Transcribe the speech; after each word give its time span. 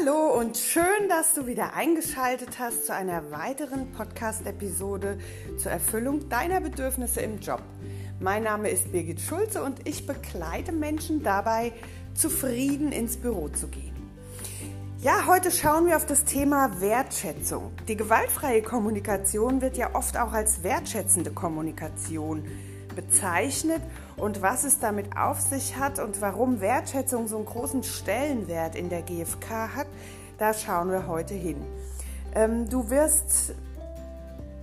Hallo 0.00 0.38
und 0.38 0.56
schön, 0.56 1.08
dass 1.08 1.34
du 1.34 1.46
wieder 1.46 1.74
eingeschaltet 1.74 2.58
hast 2.58 2.86
zu 2.86 2.94
einer 2.94 3.30
weiteren 3.30 3.90
Podcast-Episode 3.92 5.18
zur 5.58 5.72
Erfüllung 5.72 6.28
deiner 6.28 6.60
Bedürfnisse 6.60 7.20
im 7.20 7.40
Job. 7.40 7.62
Mein 8.18 8.44
Name 8.44 8.70
ist 8.70 8.92
Birgit 8.92 9.20
Schulze 9.20 9.62
und 9.62 9.86
ich 9.86 10.06
begleite 10.06 10.72
Menschen 10.72 11.22
dabei, 11.22 11.72
zufrieden 12.14 12.92
ins 12.92 13.16
Büro 13.16 13.48
zu 13.48 13.68
gehen. 13.68 13.94
Ja, 15.02 15.26
heute 15.26 15.50
schauen 15.50 15.86
wir 15.86 15.96
auf 15.96 16.06
das 16.06 16.24
Thema 16.24 16.80
Wertschätzung. 16.80 17.72
Die 17.88 17.96
gewaltfreie 17.96 18.62
Kommunikation 18.62 19.60
wird 19.60 19.76
ja 19.76 19.94
oft 19.94 20.16
auch 20.16 20.32
als 20.32 20.62
wertschätzende 20.62 21.30
Kommunikation 21.32 22.44
bezeichnet 22.94 23.82
und 24.20 24.42
was 24.42 24.64
es 24.64 24.78
damit 24.78 25.16
auf 25.16 25.40
sich 25.40 25.76
hat 25.76 25.98
und 25.98 26.20
warum 26.20 26.60
Wertschätzung 26.60 27.26
so 27.26 27.36
einen 27.36 27.46
großen 27.46 27.82
Stellenwert 27.82 28.76
in 28.76 28.88
der 28.88 29.02
GfK 29.02 29.74
hat, 29.74 29.86
da 30.38 30.54
schauen 30.54 30.90
wir 30.90 31.06
heute 31.06 31.34
hin. 31.34 31.56
Ähm, 32.34 32.68
du 32.68 32.90
wirst 32.90 33.54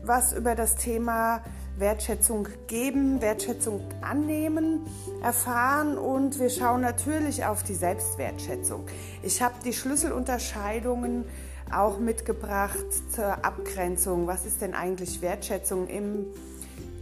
was 0.04 0.32
über 0.32 0.56
das 0.56 0.76
Thema 0.76 1.42
Wertschätzung 1.78 2.48
geben, 2.68 3.22
Wertschätzung 3.22 3.82
annehmen, 4.02 4.88
erfahren 5.22 5.98
und 5.98 6.40
wir 6.40 6.50
schauen 6.50 6.82
natürlich 6.82 7.46
auf 7.46 7.64
die 7.64 7.76
Selbstwertschätzung. 7.76 8.86
Ich 9.22 9.42
habe 9.42 9.56
die 9.64 9.74
Schlüsselunterscheidungen 9.74 11.26
auch 11.72 12.00
mitgebracht 12.00 12.86
zur 13.14 13.46
Abgrenzung. 13.46 14.28
Was 14.28 14.46
ist 14.46 14.62
denn 14.62 14.74
eigentlich 14.74 15.22
Wertschätzung 15.22 15.88
im 15.88 16.28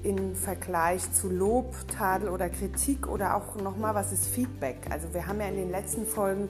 im 0.05 0.35
Vergleich 0.35 1.11
zu 1.13 1.29
Lob, 1.29 1.73
Tadel 1.87 2.29
oder 2.29 2.47
Kritik 2.49 3.07
oder 3.07 3.35
auch 3.35 3.55
nochmal, 3.55 3.95
was 3.95 4.11
ist 4.11 4.27
Feedback? 4.27 4.77
Also 4.91 5.11
wir 5.13 5.25
haben 5.25 5.39
ja 5.39 5.47
in 5.47 5.55
den 5.55 5.71
letzten 5.71 6.05
Folgen 6.05 6.47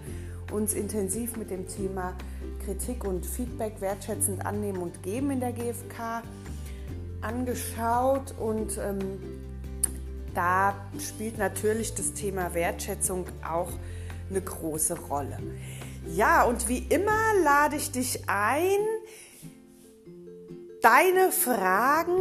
uns 0.52 0.73
intensiv 0.73 1.38
mit 1.38 1.50
dem 1.50 1.67
Thema 1.67 2.14
Kritik 2.66 3.06
und 3.06 3.25
Feedback 3.25 3.80
wertschätzend 3.80 4.45
annehmen 4.45 4.80
und 4.80 5.02
geben 5.03 5.31
in 5.31 5.39
der 5.39 5.53
GfK 5.53 6.22
angeschaut 7.22 8.36
und 8.38 8.78
ähm, 8.78 9.00
da 10.34 10.75
spielt 11.00 11.38
natürlich 11.38 11.95
das 11.95 12.14
Thema 12.14 12.53
Wertschätzung 12.53 13.25
auch 13.50 13.72
eine 14.30 14.42
große 14.42 15.00
Rolle. 15.00 15.40
Ja, 16.08 16.44
und 16.44 16.67
wie 16.67 16.80
immer 16.90 17.34
lade 17.44 17.78
ich 17.78 17.92
dich 17.92 18.28
ein, 18.28 18.80
deine 20.81 21.31
Fragen 21.31 22.19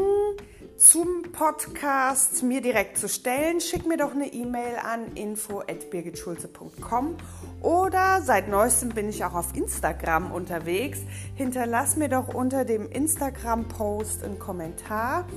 zum 0.76 1.22
Podcast 1.32 2.42
mir 2.42 2.60
direkt 2.60 2.98
zu 2.98 3.08
stellen, 3.08 3.60
schick 3.60 3.86
mir 3.86 3.96
doch 3.96 4.10
eine 4.12 4.32
E-Mail 4.32 4.74
an 4.82 5.12
info@birgitschulze.com 5.14 7.16
oder 7.60 8.22
seit 8.22 8.48
neuestem 8.48 8.88
bin 8.88 9.08
ich 9.08 9.24
auch 9.24 9.34
auf 9.34 9.54
Instagram 9.56 10.32
unterwegs. 10.32 10.98
Hinterlass 11.36 11.94
mir 11.96 12.08
doch 12.08 12.34
unter 12.34 12.64
dem 12.64 12.90
Instagram-Post 12.90 14.24
einen 14.24 14.40
Kommentar 14.40 15.28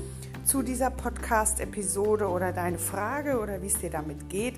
zu 0.43 0.63
dieser 0.63 0.89
Podcast-Episode 0.89 2.30
oder 2.30 2.52
deine 2.52 2.80
Frage 2.80 3.39
oder 3.39 3.61
wie 3.61 3.67
es 3.67 3.77
dir 3.77 3.91
damit 3.91 4.30
geht 4.30 4.55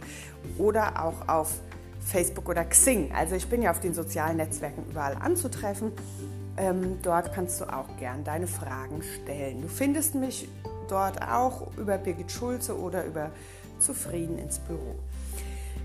oder 0.57 1.03
auch 1.03 1.27
auf 1.27 1.55
Facebook 2.00 2.50
oder 2.50 2.66
Xing. 2.66 3.11
Also 3.14 3.36
ich 3.36 3.47
bin 3.47 3.61
ja 3.61 3.72
auf 3.72 3.80
den 3.80 3.94
sozialen 3.94 4.38
Netzwerken 4.38 4.86
überall 4.89 5.16
anzutreffen. 5.16 5.92
Ähm, 6.58 7.00
dort 7.02 7.33
kannst 7.33 7.61
du 7.61 7.66
auch 7.66 7.88
gern 8.00 8.23
deine 8.23 8.47
Fragen 8.47 9.02
stellen. 9.02 9.61
Du 9.61 9.67
findest 9.67 10.16
mich 10.16 10.47
dort 10.89 11.22
auch 11.22 11.67
über 11.78 11.97
Birgit 11.97 12.31
Schulze 12.31 12.78
oder 12.78 13.06
über 13.06 13.31
Zufrieden 13.80 14.38
ins 14.38 14.59
Büro. 14.59 14.95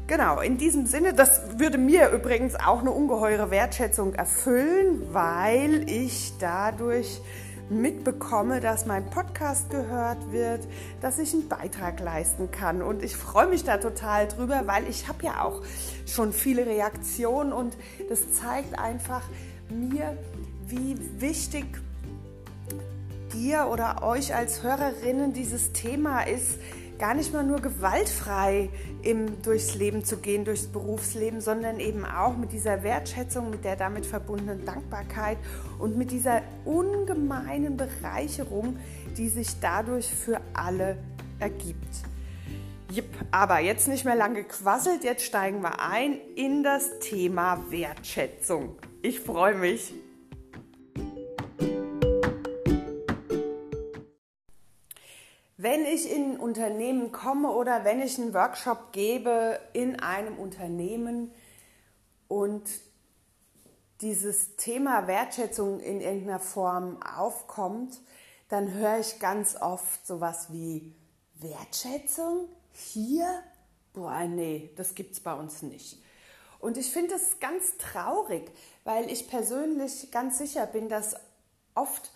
Genau, 0.06 0.40
in 0.40 0.58
diesem 0.58 0.84
Sinne, 0.84 1.14
das 1.14 1.58
würde 1.58 1.78
mir 1.78 2.10
übrigens 2.10 2.56
auch 2.56 2.80
eine 2.80 2.90
ungeheure 2.90 3.50
Wertschätzung 3.50 4.14
erfüllen, 4.14 5.02
weil 5.12 5.88
ich 5.88 6.34
dadurch 6.38 7.22
mitbekomme, 7.70 8.60
dass 8.60 8.86
mein 8.86 9.08
Podcast 9.10 9.70
gehört 9.70 10.32
wird, 10.32 10.66
dass 11.00 11.18
ich 11.18 11.32
einen 11.32 11.48
Beitrag 11.48 12.00
leisten 12.00 12.50
kann. 12.50 12.82
Und 12.82 13.02
ich 13.02 13.16
freue 13.16 13.46
mich 13.46 13.64
da 13.64 13.78
total 13.78 14.28
drüber, 14.28 14.62
weil 14.66 14.88
ich 14.88 15.08
habe 15.08 15.24
ja 15.24 15.42
auch 15.42 15.62
schon 16.06 16.32
viele 16.32 16.66
Reaktionen 16.66 17.52
und 17.52 17.76
das 18.08 18.32
zeigt 18.32 18.78
einfach 18.78 19.22
mir, 19.70 20.16
wie 20.66 20.96
wichtig 21.20 21.64
dir 23.32 23.68
oder 23.70 24.02
euch 24.02 24.34
als 24.34 24.62
Hörerinnen 24.62 25.32
dieses 25.32 25.72
Thema 25.72 26.22
ist, 26.22 26.58
gar 26.98 27.14
nicht 27.14 27.32
mal 27.32 27.44
nur 27.44 27.60
gewaltfrei 27.60 28.70
im, 29.02 29.42
durchs 29.42 29.74
Leben 29.74 30.04
zu 30.04 30.18
gehen, 30.18 30.44
durchs 30.44 30.66
Berufsleben, 30.66 31.40
sondern 31.40 31.80
eben 31.80 32.04
auch 32.04 32.36
mit 32.36 32.52
dieser 32.52 32.82
Wertschätzung, 32.82 33.50
mit 33.50 33.64
der 33.64 33.76
damit 33.76 34.06
verbundenen 34.06 34.64
Dankbarkeit 34.64 35.38
und 35.78 35.96
mit 35.96 36.10
dieser 36.10 36.42
ungemeinen 36.64 37.76
Bereicherung, 37.76 38.76
die 39.16 39.28
sich 39.28 39.48
dadurch 39.60 40.06
für 40.06 40.40
alle 40.52 40.96
ergibt. 41.38 42.04
Jipp, 42.90 43.12
aber 43.30 43.58
jetzt 43.58 43.88
nicht 43.88 44.04
mehr 44.04 44.14
lange 44.14 44.42
gequasselt, 44.42 45.02
jetzt 45.02 45.24
steigen 45.24 45.62
wir 45.62 45.80
ein 45.80 46.18
in 46.36 46.62
das 46.62 47.00
Thema 47.00 47.64
Wertschätzung. 47.70 48.76
Ich 49.02 49.20
freue 49.20 49.54
mich. 49.54 49.94
Wenn 55.64 55.86
ich 55.86 56.12
in 56.12 56.32
ein 56.32 56.40
Unternehmen 56.40 57.10
komme 57.10 57.50
oder 57.50 57.86
wenn 57.86 58.02
ich 58.02 58.18
einen 58.18 58.34
Workshop 58.34 58.92
gebe 58.92 59.58
in 59.72 59.98
einem 59.98 60.36
Unternehmen 60.36 61.32
und 62.28 62.68
dieses 64.02 64.56
Thema 64.56 65.06
Wertschätzung 65.06 65.80
in 65.80 66.02
irgendeiner 66.02 66.38
Form 66.38 67.02
aufkommt, 67.02 67.98
dann 68.50 68.74
höre 68.74 68.98
ich 68.98 69.20
ganz 69.20 69.56
oft 69.56 70.06
sowas 70.06 70.52
wie 70.52 70.94
Wertschätzung 71.36 72.46
hier? 72.72 73.26
Boah, 73.94 74.24
nee, 74.24 74.70
das 74.76 74.94
gibt 74.94 75.14
es 75.14 75.20
bei 75.20 75.32
uns 75.32 75.62
nicht. 75.62 75.98
Und 76.58 76.76
ich 76.76 76.92
finde 76.92 77.14
es 77.14 77.40
ganz 77.40 77.78
traurig, 77.78 78.50
weil 78.84 79.10
ich 79.10 79.28
persönlich 79.28 80.10
ganz 80.10 80.36
sicher 80.36 80.66
bin, 80.66 80.90
dass 80.90 81.16
oft 81.74 82.10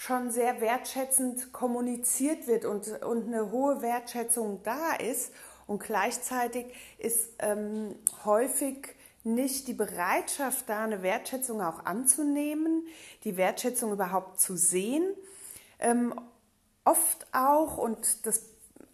schon 0.00 0.30
sehr 0.30 0.62
wertschätzend 0.62 1.52
kommuniziert 1.52 2.46
wird 2.46 2.64
und, 2.64 3.02
und 3.02 3.26
eine 3.26 3.50
hohe 3.50 3.82
Wertschätzung 3.82 4.62
da 4.62 4.94
ist. 4.94 5.30
Und 5.66 5.82
gleichzeitig 5.82 6.74
ist 6.96 7.34
ähm, 7.38 7.94
häufig 8.24 8.96
nicht 9.24 9.68
die 9.68 9.74
Bereitschaft 9.74 10.70
da, 10.70 10.84
eine 10.84 11.02
Wertschätzung 11.02 11.60
auch 11.60 11.84
anzunehmen, 11.84 12.86
die 13.24 13.36
Wertschätzung 13.36 13.92
überhaupt 13.92 14.40
zu 14.40 14.56
sehen. 14.56 15.04
Ähm, 15.78 16.18
oft 16.86 17.26
auch, 17.32 17.76
und 17.76 18.24
das 18.24 18.46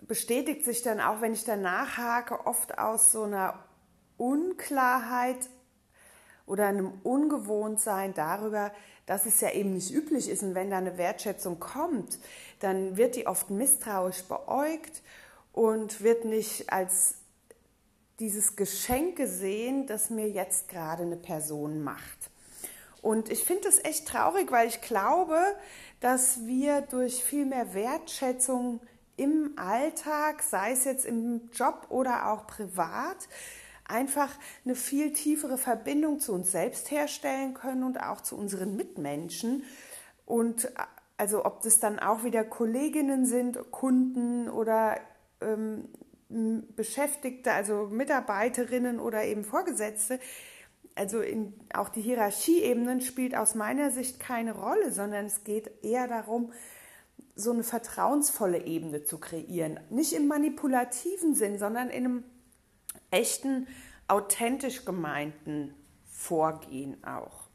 bestätigt 0.09 0.65
sich 0.65 0.83
dann 0.83 1.01
auch, 1.01 1.21
wenn 1.21 1.35
ich 1.35 1.45
danach 1.45 1.99
hake, 1.99 2.47
oft 2.47 2.79
aus 2.81 3.13
so 3.13 3.23
einer 3.23 3.55
Unklarheit 4.17 5.49
oder 6.47 6.67
einem 6.67 7.01
Ungewohntsein 7.05 8.13
darüber, 8.13 8.73
dass 9.07 9.25
es 9.25 9.41
ja 9.41 9.51
eben 9.53 9.75
nicht 9.75 9.91
üblich 9.91 10.29
ist. 10.29 10.43
Und 10.43 10.55
wenn 10.55 10.71
da 10.71 10.79
eine 10.79 10.99
Wertschätzung 10.99 11.59
kommt, 11.59 12.19
dann 12.61 12.97
wird 12.97 13.17
die 13.17 13.27
oft 13.27 13.51
misstrauisch 13.51 14.25
beäugt 14.25 15.03
und 15.53 16.03
wird 16.03 16.25
nicht 16.25 16.71
als 16.73 17.15
dieses 18.19 18.57
Geschenk 18.57 19.17
gesehen, 19.17 19.87
das 19.87 20.11
mir 20.11 20.29
jetzt 20.29 20.69
gerade 20.69 21.03
eine 21.03 21.17
Person 21.17 21.83
macht. 21.83 22.31
Und 23.03 23.31
ich 23.31 23.45
finde 23.45 23.69
es 23.69 23.85
echt 23.85 24.09
traurig, 24.09 24.51
weil 24.51 24.67
ich 24.67 24.81
glaube, 24.81 25.39
dass 26.01 26.47
wir 26.47 26.81
durch 26.81 27.23
viel 27.23 27.47
mehr 27.47 27.75
Wertschätzung 27.75 28.81
im 29.17 29.53
Alltag, 29.57 30.43
sei 30.43 30.73
es 30.73 30.85
jetzt 30.85 31.05
im 31.05 31.49
Job 31.53 31.87
oder 31.89 32.33
auch 32.33 32.47
privat, 32.47 33.29
einfach 33.89 34.35
eine 34.65 34.75
viel 34.75 35.13
tiefere 35.13 35.59
Verbindung 35.59 36.21
zu 36.21 36.33
uns 36.33 36.53
selbst 36.53 36.91
herstellen 36.91 37.55
können 37.55 37.85
und 37.85 37.99
auch 37.99 38.21
zu 38.21 38.37
unseren 38.37 38.77
Mitmenschen. 38.77 39.65
Und 40.25 40.69
also 41.17 41.45
ob 41.45 41.63
das 41.63 41.79
dann 41.79 41.99
auch 41.99 42.25
wieder 42.25 42.45
Kolleginnen 42.45 43.27
sind, 43.27 43.71
Kunden 43.71 44.49
oder 44.49 44.99
ähm, 45.41 45.89
Beschäftigte, 46.29 47.53
also 47.53 47.87
Mitarbeiterinnen 47.87 48.99
oder 48.99 49.25
eben 49.25 49.45
Vorgesetzte, 49.45 50.19
also 50.97 51.21
in, 51.21 51.53
auch 51.75 51.89
die 51.91 52.01
Hierarchieebenen 52.01 53.01
spielt 53.01 53.37
aus 53.37 53.55
meiner 53.55 53.91
Sicht 53.91 54.19
keine 54.19 54.55
Rolle, 54.55 54.91
sondern 54.93 55.27
es 55.27 55.45
geht 55.45 55.85
eher 55.85 56.09
darum, 56.09 56.53
so 57.35 57.53
eine 57.53 57.63
vertrauensvolle 57.63 58.65
Ebene 58.65 59.05
zu 59.05 59.19
kreieren. 59.19 59.79
Nicht 59.91 60.15
im 60.15 60.27
manipulativen 60.27 61.35
Sinn, 61.35 61.59
sondern 61.59 61.91
in 61.91 62.05
einem 62.07 62.25
echten, 63.11 63.67
authentisch 64.09 64.85
gemeinten 64.85 65.75
Vorgehen 66.11 67.03
auch. 67.05 67.47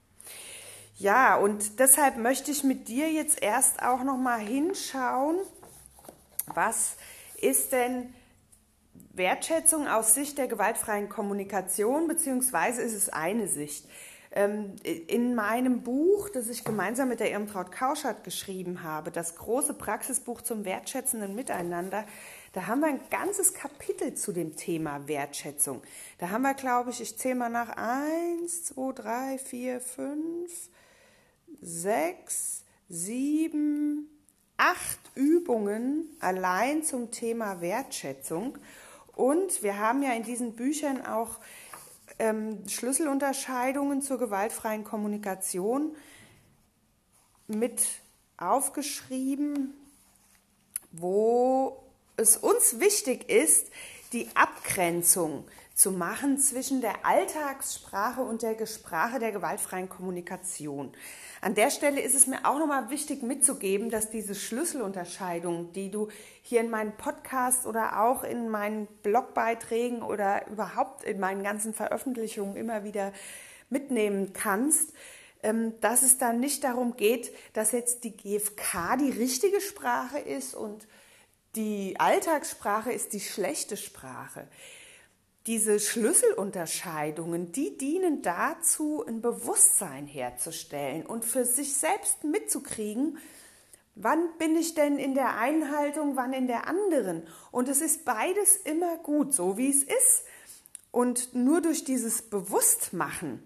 Ja, 0.97 1.35
und 1.35 1.79
deshalb 1.79 2.17
möchte 2.17 2.51
ich 2.51 2.63
mit 2.63 2.87
dir 2.87 3.11
jetzt 3.11 3.41
erst 3.41 3.81
auch 3.81 4.03
noch 4.03 4.17
mal 4.17 4.39
hinschauen, 4.39 5.37
was 6.45 6.95
ist 7.41 7.71
denn 7.71 8.13
Wertschätzung 9.13 9.87
aus 9.87 10.13
Sicht 10.13 10.37
der 10.37 10.47
gewaltfreien 10.47 11.09
Kommunikation, 11.09 12.07
beziehungsweise 12.07 12.81
ist 12.81 12.93
es 12.93 13.09
eine 13.09 13.47
Sicht. 13.47 13.87
Ähm, 14.33 14.75
in 14.83 15.35
meinem 15.35 15.81
Buch, 15.81 16.29
das 16.29 16.47
ich 16.47 16.63
gemeinsam 16.63 17.09
mit 17.09 17.19
der 17.19 17.31
Irmtraut 17.31 17.71
Kauschert 17.71 18.23
geschrieben 18.23 18.83
habe, 18.83 19.11
das 19.11 19.35
große 19.35 19.73
Praxisbuch 19.73 20.41
zum 20.41 20.63
wertschätzenden 20.63 21.35
Miteinander, 21.35 22.05
da 22.53 22.67
haben 22.67 22.81
wir 22.81 22.87
ein 22.87 22.99
ganzes 23.09 23.53
Kapitel 23.53 24.13
zu 24.15 24.33
dem 24.33 24.57
Thema 24.57 25.07
Wertschätzung. 25.07 25.81
Da 26.17 26.31
haben 26.31 26.41
wir, 26.41 26.53
glaube 26.53 26.89
ich, 26.89 26.99
ich 26.99 27.17
zähle 27.17 27.35
mal 27.35 27.49
nach, 27.49 27.69
eins, 27.69 28.65
zwei, 28.65 28.91
drei, 28.91 29.37
vier, 29.37 29.79
fünf, 29.79 30.69
sechs, 31.61 32.63
sieben, 32.89 34.09
acht 34.57 34.99
Übungen 35.15 36.09
allein 36.19 36.83
zum 36.83 37.09
Thema 37.11 37.61
Wertschätzung. 37.61 38.57
Und 39.15 39.63
wir 39.63 39.77
haben 39.77 40.03
ja 40.03 40.13
in 40.13 40.23
diesen 40.23 40.55
Büchern 40.55 41.05
auch 41.05 41.39
ähm, 42.19 42.67
Schlüsselunterscheidungen 42.67 44.01
zur 44.01 44.17
gewaltfreien 44.17 44.83
Kommunikation 44.83 45.95
mit 47.47 47.81
aufgeschrieben, 48.37 49.73
wo 50.91 51.90
es 52.21 52.37
uns 52.37 52.79
wichtig 52.79 53.29
ist, 53.29 53.67
die 54.13 54.29
Abgrenzung 54.35 55.45
zu 55.73 55.91
machen 55.91 56.37
zwischen 56.37 56.79
der 56.81 57.05
Alltagssprache 57.05 58.21
und 58.21 58.43
der 58.43 58.65
Sprache 58.67 59.19
der 59.19 59.31
gewaltfreien 59.31 59.89
Kommunikation. 59.89 60.93
An 61.41 61.55
der 61.55 61.71
Stelle 61.71 62.01
ist 62.01 62.13
es 62.13 62.27
mir 62.27 62.45
auch 62.45 62.59
nochmal 62.59 62.91
wichtig 62.91 63.23
mitzugeben, 63.23 63.89
dass 63.89 64.11
diese 64.11 64.35
Schlüsselunterscheidung, 64.35 65.73
die 65.73 65.89
du 65.89 66.09
hier 66.43 66.61
in 66.61 66.69
meinem 66.69 66.91
Podcast 66.91 67.65
oder 67.65 68.03
auch 68.03 68.23
in 68.23 68.49
meinen 68.49 68.85
Blogbeiträgen 69.01 70.03
oder 70.03 70.47
überhaupt 70.47 71.03
in 71.03 71.19
meinen 71.19 71.41
ganzen 71.41 71.73
Veröffentlichungen 71.73 72.55
immer 72.55 72.83
wieder 72.83 73.11
mitnehmen 73.71 74.33
kannst, 74.33 74.93
ähm, 75.41 75.73
dass 75.81 76.03
es 76.03 76.19
dann 76.19 76.39
nicht 76.39 76.63
darum 76.63 76.95
geht, 76.95 77.33
dass 77.53 77.71
jetzt 77.71 78.03
die 78.03 78.15
GfK 78.15 78.97
die 78.97 79.09
richtige 79.09 79.61
Sprache 79.61 80.19
ist 80.19 80.53
und 80.53 80.85
die 81.55 81.99
Alltagssprache 81.99 82.91
ist 82.91 83.13
die 83.13 83.19
schlechte 83.19 83.77
Sprache 83.77 84.47
diese 85.47 85.79
Schlüsselunterscheidungen, 85.79 87.51
die 87.51 87.77
dienen 87.77 88.21
dazu, 88.21 89.03
ein 89.05 89.21
Bewusstsein 89.21 90.05
herzustellen 90.05 91.05
und 91.05 91.25
für 91.25 91.45
sich 91.45 91.73
selbst 91.73 92.23
mitzukriegen, 92.23 93.17
wann 93.95 94.29
bin 94.37 94.55
ich 94.55 94.75
denn 94.75 94.99
in 94.99 95.15
der 95.15 95.37
einen 95.37 95.75
Haltung, 95.75 96.15
wann 96.15 96.33
in 96.33 96.47
der 96.47 96.67
anderen. 96.67 97.23
Und 97.51 97.69
es 97.69 97.81
ist 97.81 98.05
beides 98.05 98.55
immer 98.57 98.97
gut, 98.97 99.33
so 99.33 99.57
wie 99.57 99.69
es 99.69 99.83
ist. 99.83 100.25
Und 100.91 101.33
nur 101.33 101.61
durch 101.61 101.85
dieses 101.85 102.21
Bewusstmachen 102.21 103.41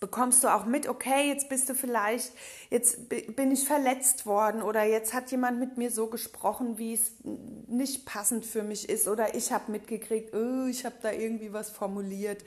bekommst 0.00 0.42
du 0.42 0.48
auch 0.48 0.64
mit, 0.64 0.88
okay, 0.88 1.28
jetzt 1.28 1.50
bist 1.50 1.68
du 1.68 1.74
vielleicht, 1.74 2.32
jetzt 2.70 3.08
bin 3.08 3.52
ich 3.52 3.64
verletzt 3.64 4.24
worden 4.24 4.62
oder 4.62 4.82
jetzt 4.82 5.12
hat 5.12 5.30
jemand 5.30 5.60
mit 5.60 5.76
mir 5.76 5.90
so 5.90 6.06
gesprochen, 6.06 6.78
wie 6.78 6.94
es 6.94 7.12
nicht 7.22 8.06
passend 8.06 8.46
für 8.46 8.62
mich 8.62 8.88
ist 8.88 9.06
oder 9.06 9.34
ich 9.34 9.52
habe 9.52 9.70
mitgekriegt, 9.70 10.34
oh, 10.34 10.66
ich 10.66 10.86
habe 10.86 10.96
da 11.02 11.12
irgendwie 11.12 11.52
was 11.52 11.70
formuliert 11.70 12.42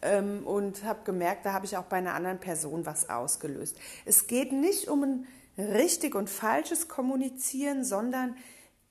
ähm, 0.00 0.46
und 0.46 0.84
habe 0.84 1.00
gemerkt, 1.04 1.44
da 1.44 1.52
habe 1.52 1.66
ich 1.66 1.76
auch 1.76 1.84
bei 1.84 1.96
einer 1.96 2.14
anderen 2.14 2.38
Person 2.38 2.86
was 2.86 3.10
ausgelöst. 3.10 3.76
Es 4.04 4.28
geht 4.28 4.52
nicht 4.52 4.88
um 4.88 5.02
ein 5.02 5.26
richtig 5.58 6.14
und 6.14 6.30
falsches 6.30 6.86
Kommunizieren, 6.86 7.84
sondern 7.84 8.36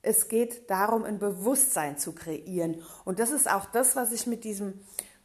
es 0.02 0.28
geht 0.28 0.70
darum, 0.70 1.04
ein 1.04 1.18
Bewusstsein 1.18 1.98
zu 1.98 2.12
kreieren. 2.12 2.82
Und 3.04 3.18
das 3.18 3.30
ist 3.30 3.50
auch 3.50 3.66
das, 3.66 3.96
was 3.96 4.12
ich 4.12 4.26
mit 4.26 4.44
diesem 4.44 4.74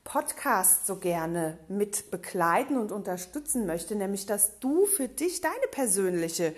Podcast 0.03 0.87
so 0.87 0.97
gerne 0.97 1.57
mit 1.67 2.11
begleiten 2.11 2.77
und 2.77 2.91
unterstützen 2.91 3.65
möchte, 3.65 3.95
nämlich 3.95 4.25
dass 4.25 4.59
du 4.59 4.85
für 4.85 5.07
dich 5.07 5.41
deine 5.41 5.67
persönliche 5.71 6.55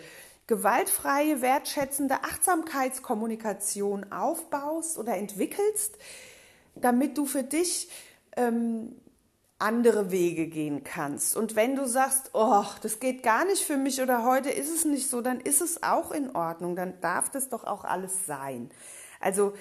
gewaltfreie, 0.47 1.41
wertschätzende 1.41 2.23
Achtsamkeitskommunikation 2.23 4.11
aufbaust 4.11 4.97
oder 4.97 5.15
entwickelst, 5.17 5.97
damit 6.75 7.17
du 7.17 7.25
für 7.25 7.43
dich 7.43 7.89
ähm, 8.35 8.95
andere 9.59 10.11
Wege 10.11 10.47
gehen 10.47 10.83
kannst. 10.83 11.37
Und 11.37 11.55
wenn 11.55 11.75
du 11.75 11.87
sagst, 11.87 12.31
oh, 12.33 12.65
das 12.81 12.99
geht 12.99 13.23
gar 13.23 13.45
nicht 13.45 13.63
für 13.63 13.77
mich 13.77 14.01
oder 14.01 14.25
heute 14.25 14.49
ist 14.49 14.69
es 14.69 14.83
nicht 14.83 15.09
so, 15.09 15.21
dann 15.21 15.39
ist 15.39 15.61
es 15.61 15.83
auch 15.83 16.11
in 16.11 16.35
Ordnung, 16.35 16.75
dann 16.75 16.99
darf 16.99 17.29
das 17.29 17.49
doch 17.49 17.63
auch 17.63 17.85
alles 17.85 18.25
sein. 18.25 18.69
Also 19.21 19.53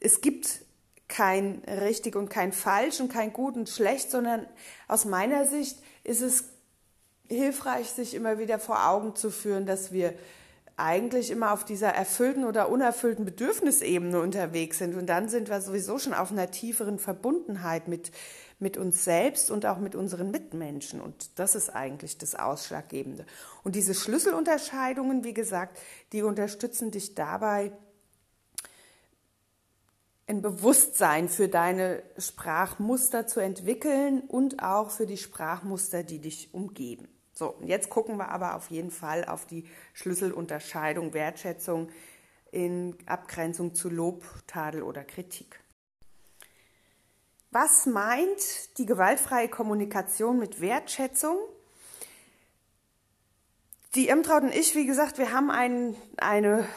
es 0.00 0.20
gibt 0.20 0.60
kein 1.08 1.62
richtig 1.66 2.16
und 2.16 2.28
kein 2.28 2.52
falsch 2.52 3.00
und 3.00 3.10
kein 3.10 3.32
gut 3.32 3.56
und 3.56 3.68
schlecht, 3.68 4.10
sondern 4.10 4.46
aus 4.86 5.04
meiner 5.04 5.46
Sicht 5.46 5.78
ist 6.04 6.20
es 6.20 6.44
hilfreich, 7.28 7.88
sich 7.88 8.14
immer 8.14 8.38
wieder 8.38 8.58
vor 8.58 8.86
Augen 8.88 9.16
zu 9.16 9.30
führen, 9.30 9.66
dass 9.66 9.92
wir 9.92 10.14
eigentlich 10.76 11.30
immer 11.30 11.52
auf 11.52 11.64
dieser 11.64 11.88
erfüllten 11.88 12.44
oder 12.44 12.68
unerfüllten 12.68 13.24
Bedürfnisebene 13.24 14.20
unterwegs 14.20 14.78
sind. 14.78 14.94
Und 14.94 15.06
dann 15.06 15.28
sind 15.28 15.48
wir 15.48 15.60
sowieso 15.60 15.98
schon 15.98 16.14
auf 16.14 16.30
einer 16.30 16.50
tieferen 16.52 17.00
Verbundenheit 17.00 17.88
mit, 17.88 18.12
mit 18.60 18.76
uns 18.76 19.04
selbst 19.04 19.50
und 19.50 19.66
auch 19.66 19.78
mit 19.78 19.96
unseren 19.96 20.30
Mitmenschen. 20.30 21.00
Und 21.00 21.38
das 21.38 21.56
ist 21.56 21.70
eigentlich 21.70 22.16
das 22.16 22.36
Ausschlaggebende. 22.36 23.26
Und 23.64 23.74
diese 23.74 23.92
Schlüsselunterscheidungen, 23.92 25.24
wie 25.24 25.34
gesagt, 25.34 25.78
die 26.12 26.22
unterstützen 26.22 26.92
dich 26.92 27.16
dabei, 27.16 27.72
ein 30.28 30.42
Bewusstsein 30.42 31.28
für 31.28 31.48
deine 31.48 32.02
Sprachmuster 32.18 33.26
zu 33.26 33.40
entwickeln 33.40 34.20
und 34.28 34.62
auch 34.62 34.90
für 34.90 35.06
die 35.06 35.16
Sprachmuster, 35.16 36.02
die 36.02 36.18
dich 36.18 36.52
umgeben. 36.52 37.08
So, 37.32 37.56
jetzt 37.64 37.88
gucken 37.88 38.18
wir 38.18 38.28
aber 38.28 38.54
auf 38.54 38.70
jeden 38.70 38.90
Fall 38.90 39.24
auf 39.24 39.46
die 39.46 39.64
Schlüsselunterscheidung 39.94 41.14
Wertschätzung 41.14 41.88
in 42.50 42.96
Abgrenzung 43.06 43.74
zu 43.74 43.88
Lob, 43.88 44.22
Tadel 44.46 44.82
oder 44.82 45.02
Kritik. 45.02 45.60
Was 47.50 47.86
meint 47.86 48.76
die 48.76 48.84
gewaltfreie 48.84 49.48
Kommunikation 49.48 50.38
mit 50.38 50.60
Wertschätzung? 50.60 51.38
Die 53.94 54.08
Emtraut 54.08 54.42
und 54.42 54.54
ich, 54.54 54.74
wie 54.74 54.84
gesagt, 54.84 55.16
wir 55.16 55.32
haben 55.32 55.50
ein, 55.50 55.96
eine 56.18 56.68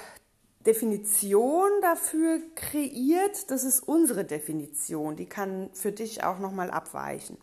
Definition 0.65 1.69
dafür 1.81 2.39
kreiert. 2.55 3.50
Das 3.50 3.63
ist 3.63 3.81
unsere 3.81 4.25
Definition. 4.25 5.15
Die 5.15 5.25
kann 5.25 5.69
für 5.74 5.91
dich 5.91 6.24
auch 6.24 6.39
nochmal 6.39 6.71
abweichen. 6.71 7.38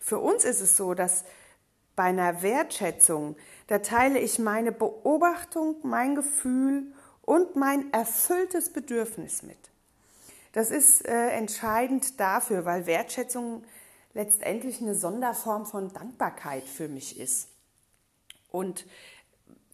Für 0.00 0.18
uns 0.18 0.44
ist 0.44 0.60
es 0.60 0.76
so, 0.76 0.94
dass 0.94 1.24
bei 1.96 2.04
einer 2.04 2.42
Wertschätzung, 2.42 3.36
da 3.66 3.80
teile 3.80 4.20
ich 4.20 4.38
meine 4.38 4.72
Beobachtung, 4.72 5.76
mein 5.82 6.14
Gefühl 6.14 6.92
und 7.22 7.56
mein 7.56 7.92
erfülltes 7.92 8.72
Bedürfnis 8.72 9.42
mit. 9.42 9.58
Das 10.52 10.70
ist 10.70 11.06
äh, 11.06 11.30
entscheidend 11.30 12.18
dafür, 12.20 12.64
weil 12.64 12.86
Wertschätzung 12.86 13.64
letztendlich 14.14 14.80
eine 14.80 14.94
Sonderform 14.94 15.66
von 15.66 15.92
Dankbarkeit 15.92 16.64
für 16.64 16.88
mich 16.88 17.18
ist. 17.18 17.48
Und 18.50 18.86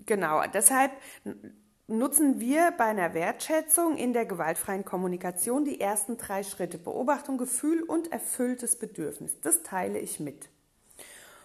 genau, 0.05 0.43
deshalb 0.53 0.91
nutzen 1.87 2.41
wir 2.41 2.73
bei 2.73 2.85
einer 2.85 3.15
Wertschätzung 3.15 3.97
in 3.97 4.13
der 4.13 4.25
gewaltfreien 4.25 4.85
Kommunikation 4.85 5.65
die 5.65 5.81
ersten 5.81 6.17
drei 6.17 6.43
Schritte 6.43 6.79
Beobachtung, 6.79 7.39
Gefühl 7.39 7.83
und 7.83 8.11
erfülltes 8.13 8.77
Bedürfnis. 8.77 9.39
Das 9.43 9.63
teile 9.63 9.99
ich 9.99 10.21
mit. 10.21 10.49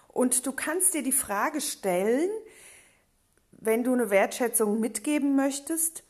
Und 0.08 0.46
du 0.46 0.52
kannst 0.52 0.94
dir 0.94 1.04
die 1.04 1.12
Frage 1.12 1.62
stellen, 1.62 2.30
wenn 3.52 3.84
du 3.84 3.94
eine 3.94 4.10
Wertschätzung 4.10 4.80
mitgeben 4.80 5.36
möchtest, 5.36 6.04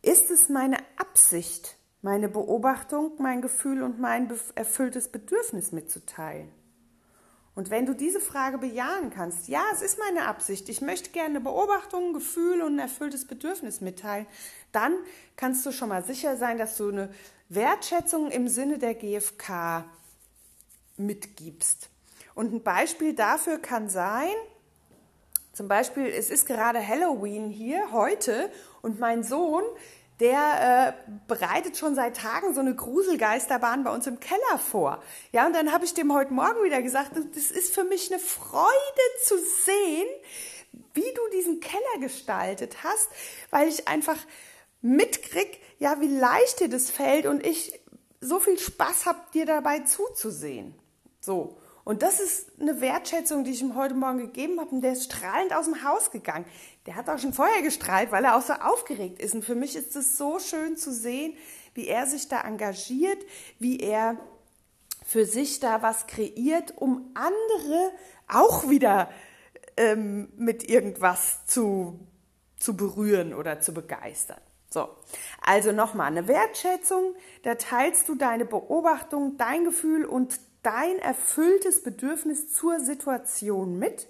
ist 0.00 0.30
es 0.30 0.48
meine 0.48 0.78
Absicht, 0.96 1.76
meine 2.00 2.28
Beobachtung, 2.28 3.12
mein 3.18 3.42
Gefühl 3.42 3.82
und 3.82 4.00
mein 4.00 4.32
erfülltes 4.54 5.08
Bedürfnis 5.08 5.72
mitzuteilen? 5.72 6.50
Und 7.54 7.68
wenn 7.68 7.84
du 7.84 7.94
diese 7.94 8.20
Frage 8.20 8.58
bejahen 8.58 9.10
kannst, 9.10 9.48
ja, 9.48 9.62
es 9.74 9.82
ist 9.82 9.98
meine 9.98 10.26
Absicht, 10.26 10.68
ich 10.70 10.80
möchte 10.80 11.10
gerne 11.10 11.40
Beobachtungen, 11.40 12.14
Gefühle 12.14 12.64
und 12.64 12.76
ein 12.76 12.78
erfülltes 12.78 13.26
Bedürfnis 13.26 13.82
mitteilen, 13.82 14.26
dann 14.72 14.96
kannst 15.36 15.66
du 15.66 15.72
schon 15.72 15.90
mal 15.90 16.02
sicher 16.02 16.38
sein, 16.38 16.56
dass 16.56 16.78
du 16.78 16.88
eine 16.88 17.12
Wertschätzung 17.50 18.30
im 18.30 18.48
Sinne 18.48 18.78
der 18.78 18.94
GfK 18.94 19.84
mitgibst. 20.96 21.90
Und 22.34 22.54
ein 22.54 22.62
Beispiel 22.62 23.14
dafür 23.14 23.58
kann 23.58 23.90
sein, 23.90 24.32
zum 25.52 25.68
Beispiel, 25.68 26.06
es 26.06 26.30
ist 26.30 26.46
gerade 26.46 26.86
Halloween 26.86 27.50
hier 27.50 27.92
heute 27.92 28.50
und 28.80 28.98
mein 28.98 29.22
Sohn, 29.22 29.62
der 30.22 30.94
äh, 31.08 31.12
bereitet 31.26 31.76
schon 31.76 31.96
seit 31.96 32.16
Tagen 32.16 32.54
so 32.54 32.60
eine 32.60 32.76
Gruselgeisterbahn 32.76 33.82
bei 33.82 33.92
uns 33.92 34.06
im 34.06 34.20
Keller 34.20 34.58
vor. 34.58 35.02
Ja, 35.32 35.46
und 35.46 35.52
dann 35.52 35.72
habe 35.72 35.84
ich 35.84 35.94
dem 35.94 36.14
heute 36.14 36.32
Morgen 36.32 36.62
wieder 36.62 36.80
gesagt, 36.80 37.10
das 37.16 37.50
ist 37.50 37.74
für 37.74 37.82
mich 37.82 38.12
eine 38.12 38.20
Freude 38.20 38.70
zu 39.24 39.34
sehen, 39.36 40.06
wie 40.94 41.00
du 41.00 41.36
diesen 41.36 41.58
Keller 41.58 41.98
gestaltet 42.00 42.84
hast, 42.84 43.08
weil 43.50 43.66
ich 43.68 43.88
einfach 43.88 44.16
mitkrieg, 44.80 45.60
ja, 45.80 46.00
wie 46.00 46.06
leicht 46.06 46.60
dir 46.60 46.68
das 46.68 46.88
fällt 46.88 47.26
und 47.26 47.44
ich 47.44 47.80
so 48.20 48.38
viel 48.38 48.60
Spaß 48.60 49.06
habe, 49.06 49.18
dir 49.34 49.44
dabei 49.44 49.80
zuzusehen. 49.80 50.72
So. 51.20 51.58
Und 51.84 52.02
das 52.02 52.20
ist 52.20 52.60
eine 52.60 52.80
Wertschätzung, 52.80 53.44
die 53.44 53.50
ich 53.50 53.60
ihm 53.60 53.74
heute 53.74 53.94
Morgen 53.94 54.18
gegeben 54.18 54.60
habe. 54.60 54.70
Und 54.70 54.82
der 54.82 54.92
ist 54.92 55.04
strahlend 55.04 55.54
aus 55.54 55.64
dem 55.64 55.82
Haus 55.82 56.10
gegangen. 56.10 56.44
Der 56.86 56.94
hat 56.94 57.08
auch 57.08 57.18
schon 57.18 57.32
vorher 57.32 57.62
gestrahlt, 57.62 58.12
weil 58.12 58.24
er 58.24 58.36
auch 58.36 58.42
so 58.42 58.52
aufgeregt 58.52 59.20
ist. 59.20 59.34
Und 59.34 59.44
für 59.44 59.56
mich 59.56 59.74
ist 59.74 59.96
es 59.96 60.16
so 60.16 60.38
schön 60.38 60.76
zu 60.76 60.92
sehen, 60.92 61.34
wie 61.74 61.88
er 61.88 62.06
sich 62.06 62.28
da 62.28 62.42
engagiert, 62.42 63.18
wie 63.58 63.80
er 63.80 64.16
für 65.04 65.26
sich 65.26 65.58
da 65.58 65.82
was 65.82 66.06
kreiert, 66.06 66.74
um 66.76 67.10
andere 67.14 67.90
auch 68.28 68.68
wieder 68.68 69.10
ähm, 69.76 70.32
mit 70.36 70.68
irgendwas 70.68 71.44
zu, 71.46 71.98
zu 72.56 72.76
berühren 72.76 73.34
oder 73.34 73.60
zu 73.60 73.74
begeistern. 73.74 74.40
So, 74.70 74.88
also 75.42 75.72
nochmal 75.72 76.06
eine 76.06 76.28
Wertschätzung, 76.28 77.14
da 77.42 77.56
teilst 77.56 78.08
du 78.08 78.14
deine 78.14 78.46
Beobachtung, 78.46 79.36
dein 79.36 79.64
Gefühl 79.64 80.04
und 80.04 80.40
dein 80.62 80.98
erfülltes 80.98 81.82
Bedürfnis 81.82 82.52
zur 82.52 82.80
Situation 82.80 83.78
mit. 83.78 84.08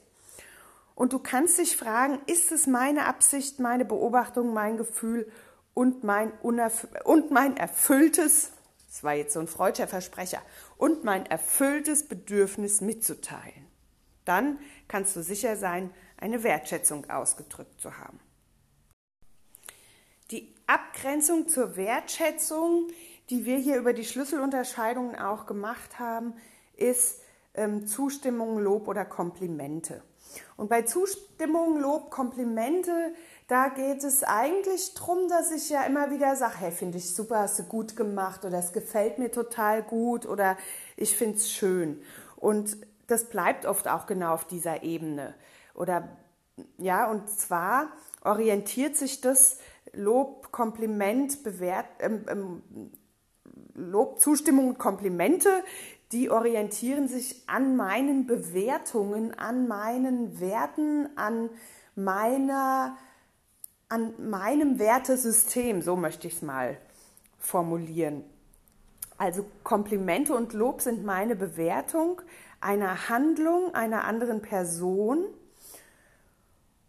Und 0.94 1.12
du 1.12 1.18
kannst 1.18 1.58
dich 1.58 1.76
fragen, 1.76 2.20
ist 2.26 2.52
es 2.52 2.66
meine 2.66 3.06
Absicht, 3.06 3.58
meine 3.58 3.84
Beobachtung, 3.84 4.52
mein 4.52 4.76
Gefühl 4.76 5.30
und 5.74 6.04
mein, 6.04 6.32
und 6.42 7.30
mein 7.30 7.56
erfülltes, 7.56 8.52
das 8.88 9.02
war 9.02 9.14
jetzt 9.14 9.32
so 9.32 9.40
ein 9.40 9.48
freudscher 9.48 9.88
Versprecher, 9.88 10.42
und 10.76 11.02
mein 11.02 11.24
erfülltes 11.26 12.06
Bedürfnis 12.06 12.82
mitzuteilen? 12.82 13.66
Dann 14.24 14.58
kannst 14.86 15.16
du 15.16 15.22
sicher 15.22 15.56
sein, 15.56 15.90
eine 16.18 16.42
Wertschätzung 16.42 17.08
ausgedrückt 17.10 17.80
zu 17.80 17.98
haben. 17.98 18.20
Die 20.30 20.54
Abgrenzung 20.66 21.48
zur 21.48 21.76
Wertschätzung 21.76 22.88
die 23.30 23.44
wir 23.44 23.58
hier 23.58 23.76
über 23.78 23.92
die 23.92 24.04
Schlüsselunterscheidungen 24.04 25.16
auch 25.16 25.46
gemacht 25.46 25.98
haben, 25.98 26.34
ist 26.76 27.20
ähm, 27.54 27.86
Zustimmung, 27.86 28.58
Lob 28.58 28.88
oder 28.88 29.04
Komplimente. 29.04 30.02
Und 30.56 30.68
bei 30.68 30.82
Zustimmung, 30.82 31.78
Lob, 31.78 32.10
Komplimente, 32.10 33.12
da 33.48 33.68
geht 33.68 34.02
es 34.02 34.22
eigentlich 34.22 34.94
darum, 34.94 35.28
dass 35.28 35.50
ich 35.50 35.68
ja 35.68 35.82
immer 35.84 36.10
wieder 36.10 36.36
sage, 36.36 36.54
hey, 36.58 36.70
finde 36.70 36.98
ich 36.98 37.14
super, 37.14 37.40
hast 37.40 37.58
du 37.58 37.64
gut 37.64 37.96
gemacht 37.96 38.44
oder 38.44 38.58
es 38.58 38.72
gefällt 38.72 39.18
mir 39.18 39.30
total 39.30 39.82
gut 39.82 40.24
oder 40.26 40.56
ich 40.96 41.16
finde 41.16 41.36
es 41.36 41.50
schön. 41.50 42.00
Und 42.36 42.76
das 43.08 43.28
bleibt 43.28 43.66
oft 43.66 43.88
auch 43.88 44.06
genau 44.06 44.32
auf 44.32 44.46
dieser 44.46 44.82
Ebene. 44.82 45.34
Oder 45.74 46.08
ja, 46.78 47.10
und 47.10 47.28
zwar 47.28 47.88
orientiert 48.24 48.96
sich 48.96 49.20
das 49.20 49.58
Lob, 49.92 50.52
Kompliment, 50.52 51.42
Bewert, 51.42 51.86
ähm, 51.98 52.24
ähm, 52.28 52.62
Lob, 53.74 54.20
Zustimmung 54.20 54.68
und 54.68 54.78
Komplimente, 54.78 55.62
die 56.12 56.30
orientieren 56.30 57.08
sich 57.08 57.42
an 57.46 57.76
meinen 57.76 58.26
Bewertungen, 58.26 59.32
an 59.38 59.66
meinen 59.66 60.40
Werten, 60.40 61.08
an 61.16 61.48
meiner, 61.94 62.96
an 63.88 64.12
meinem 64.28 64.78
Wertesystem, 64.78 65.82
so 65.82 65.96
möchte 65.96 66.26
ich 66.26 66.34
es 66.34 66.42
mal 66.42 66.76
formulieren. 67.38 68.24
Also 69.16 69.44
Komplimente 69.62 70.34
und 70.34 70.52
Lob 70.52 70.80
sind 70.80 71.04
meine 71.04 71.36
Bewertung 71.36 72.20
einer 72.60 73.08
Handlung 73.08 73.74
einer 73.74 74.04
anderen 74.04 74.42
Person 74.42 75.24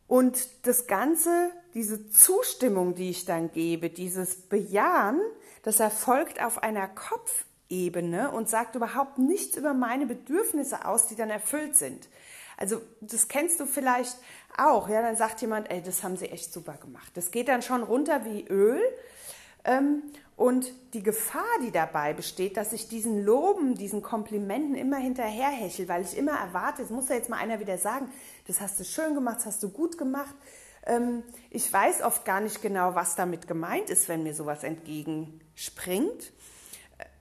und 0.08 0.68
das 0.68 0.86
Ganze, 0.88 1.52
diese 1.74 2.10
Zustimmung, 2.10 2.94
die 2.94 3.10
ich 3.10 3.26
dann 3.26 3.52
gebe, 3.52 3.90
dieses 3.90 4.36
Bejahen, 4.36 5.20
das 5.64 5.80
erfolgt 5.80 6.42
auf 6.42 6.62
einer 6.62 6.88
Kopfebene 6.88 8.32
und 8.32 8.50
sagt 8.50 8.76
überhaupt 8.76 9.18
nichts 9.18 9.58
über 9.58 9.74
meine 9.74 10.06
Bedürfnisse 10.06 10.86
aus, 10.86 11.08
die 11.08 11.16
dann 11.16 11.30
erfüllt 11.30 11.76
sind. 11.76 12.08
Also 12.58 12.82
das 13.02 13.28
kennst 13.28 13.60
du 13.60 13.66
vielleicht 13.66 14.16
auch. 14.58 14.88
Ja, 14.88 15.02
dann 15.02 15.16
sagt 15.16 15.42
jemand, 15.42 15.72
ey, 15.72 15.82
das 15.82 16.04
haben 16.04 16.18
sie 16.18 16.30
echt 16.30 16.54
super 16.54 16.74
gemacht. 16.74 17.12
Das 17.16 17.32
geht 17.32 17.48
dann 17.48 17.62
schon 17.62 17.82
runter 17.82 18.26
wie 18.26 18.46
Öl. 18.48 18.80
Ähm, 19.66 20.04
und 20.36 20.74
die 20.94 21.04
Gefahr, 21.04 21.44
die 21.64 21.72
dabei 21.72 22.14
besteht, 22.14 22.58
dass 22.58 22.74
ich 22.74 22.88
diesen 22.88 23.24
Loben, 23.24 23.76
diesen 23.76 24.02
Komplimenten 24.02 24.76
immer 24.76 24.98
hinterherhechel, 24.98 25.88
weil 25.88 26.02
ich 26.04 26.18
immer 26.18 26.34
erwarte, 26.34 26.82
es 26.82 26.90
muss 26.90 27.10
ja 27.10 27.16
jetzt 27.16 27.30
mal 27.30 27.38
einer 27.38 27.60
wieder 27.60 27.78
sagen, 27.78 28.10
das 28.48 28.60
hast 28.60 28.80
du 28.80 28.84
schön 28.84 29.14
gemacht, 29.14 29.38
das 29.38 29.46
hast 29.46 29.64
du 29.64 29.70
gut 29.70 29.98
gemacht. 29.98 30.36
Ähm, 30.86 31.24
ich 31.50 31.72
weiß 31.72 32.02
oft 32.02 32.26
gar 32.26 32.40
nicht 32.40 32.62
genau, 32.62 32.96
was 32.96 33.16
damit 33.16 33.48
gemeint 33.48 33.90
ist, 33.90 34.10
wenn 34.10 34.24
mir 34.24 34.34
sowas 34.34 34.64
entgegenspringt. 34.64 36.34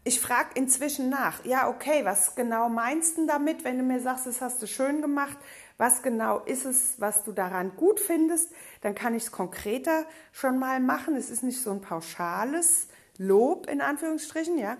Ich 0.04 0.20
frage 0.20 0.50
inzwischen 0.54 1.10
nach, 1.10 1.44
ja, 1.44 1.68
okay, 1.68 2.04
was 2.04 2.34
genau 2.34 2.68
meinst 2.68 3.18
du 3.18 3.26
damit, 3.26 3.62
wenn 3.62 3.78
du 3.78 3.84
mir 3.84 4.00
sagst, 4.00 4.26
das 4.26 4.40
hast 4.40 4.60
du 4.60 4.66
schön 4.66 5.00
gemacht? 5.00 5.38
Was 5.78 6.02
genau 6.02 6.40
ist 6.40 6.64
es, 6.64 7.00
was 7.00 7.22
du 7.22 7.30
daran 7.30 7.76
gut 7.76 8.00
findest? 8.00 8.50
Dann 8.80 8.96
kann 8.96 9.14
ich 9.14 9.24
es 9.24 9.32
konkreter 9.32 10.04
schon 10.32 10.58
mal 10.58 10.80
machen. 10.80 11.14
Es 11.14 11.30
ist 11.30 11.44
nicht 11.44 11.62
so 11.62 11.70
ein 11.70 11.80
pauschales 11.80 12.88
Lob 13.16 13.68
in 13.68 13.80
Anführungsstrichen, 13.80 14.58
ja. 14.58 14.76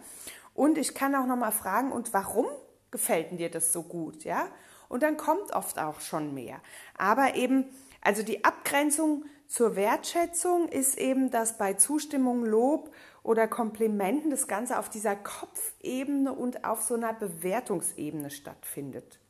Und 0.54 0.76
ich 0.76 0.94
kann 0.94 1.14
auch 1.14 1.26
noch 1.26 1.36
mal 1.36 1.52
fragen, 1.52 1.92
und 1.92 2.12
warum 2.12 2.46
gefällt 2.90 3.38
dir 3.38 3.50
das 3.50 3.72
so 3.72 3.84
gut, 3.84 4.24
ja? 4.24 4.48
Und 4.88 5.02
dann 5.02 5.16
kommt 5.16 5.52
oft 5.52 5.78
auch 5.78 6.00
schon 6.00 6.34
mehr. 6.34 6.60
Aber 6.98 7.36
eben 7.36 7.64
also 8.02 8.22
die 8.22 8.44
Abgrenzung 8.44 9.24
zur 9.46 9.76
Wertschätzung 9.76 10.68
ist 10.68 10.98
eben, 10.98 11.30
dass 11.30 11.56
bei 11.56 11.74
Zustimmung, 11.74 12.44
Lob 12.44 12.92
oder 13.22 13.46
Komplimenten 13.46 14.30
das 14.30 14.48
Ganze 14.48 14.78
auf 14.78 14.90
dieser 14.90 15.14
Kopfebene 15.14 16.32
und 16.32 16.64
auf 16.64 16.82
so 16.82 16.94
einer 16.94 17.12
Bewertungsebene 17.12 18.30
stattfindet. 18.30 19.20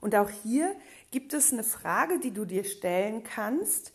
Und 0.00 0.14
auch 0.14 0.30
hier 0.30 0.74
gibt 1.10 1.32
es 1.32 1.52
eine 1.52 1.64
Frage, 1.64 2.20
die 2.20 2.30
du 2.30 2.44
dir 2.44 2.64
stellen 2.64 3.24
kannst. 3.24 3.92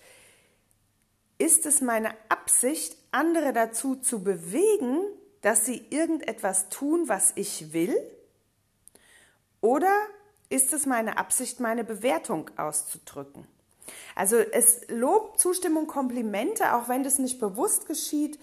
Ist 1.37 1.65
es 1.65 1.79
meine 1.79 2.11
Absicht, 2.29 2.97
andere 3.11 3.53
dazu 3.53 3.95
zu 3.95 4.23
bewegen, 4.23 4.97
dass 5.41 5.65
sie 5.65 5.85
irgendetwas 5.89 6.69
tun, 6.69 7.07
was 7.07 7.33
ich 7.35 7.71
will? 7.71 7.95
Oder 9.61 9.93
ist 10.49 10.73
es 10.73 10.85
meine 10.85 11.17
Absicht, 11.17 11.59
meine 11.59 11.83
Bewertung 11.83 12.49
auszudrücken? 12.57 13.47
Also 14.15 14.37
es 14.37 14.81
Lob, 14.87 15.37
Zustimmung, 15.37 15.87
Komplimente, 15.87 16.75
auch 16.75 16.89
wenn 16.89 17.03
das 17.03 17.19
nicht 17.19 17.39
bewusst 17.39 17.87
geschieht, 17.87 18.39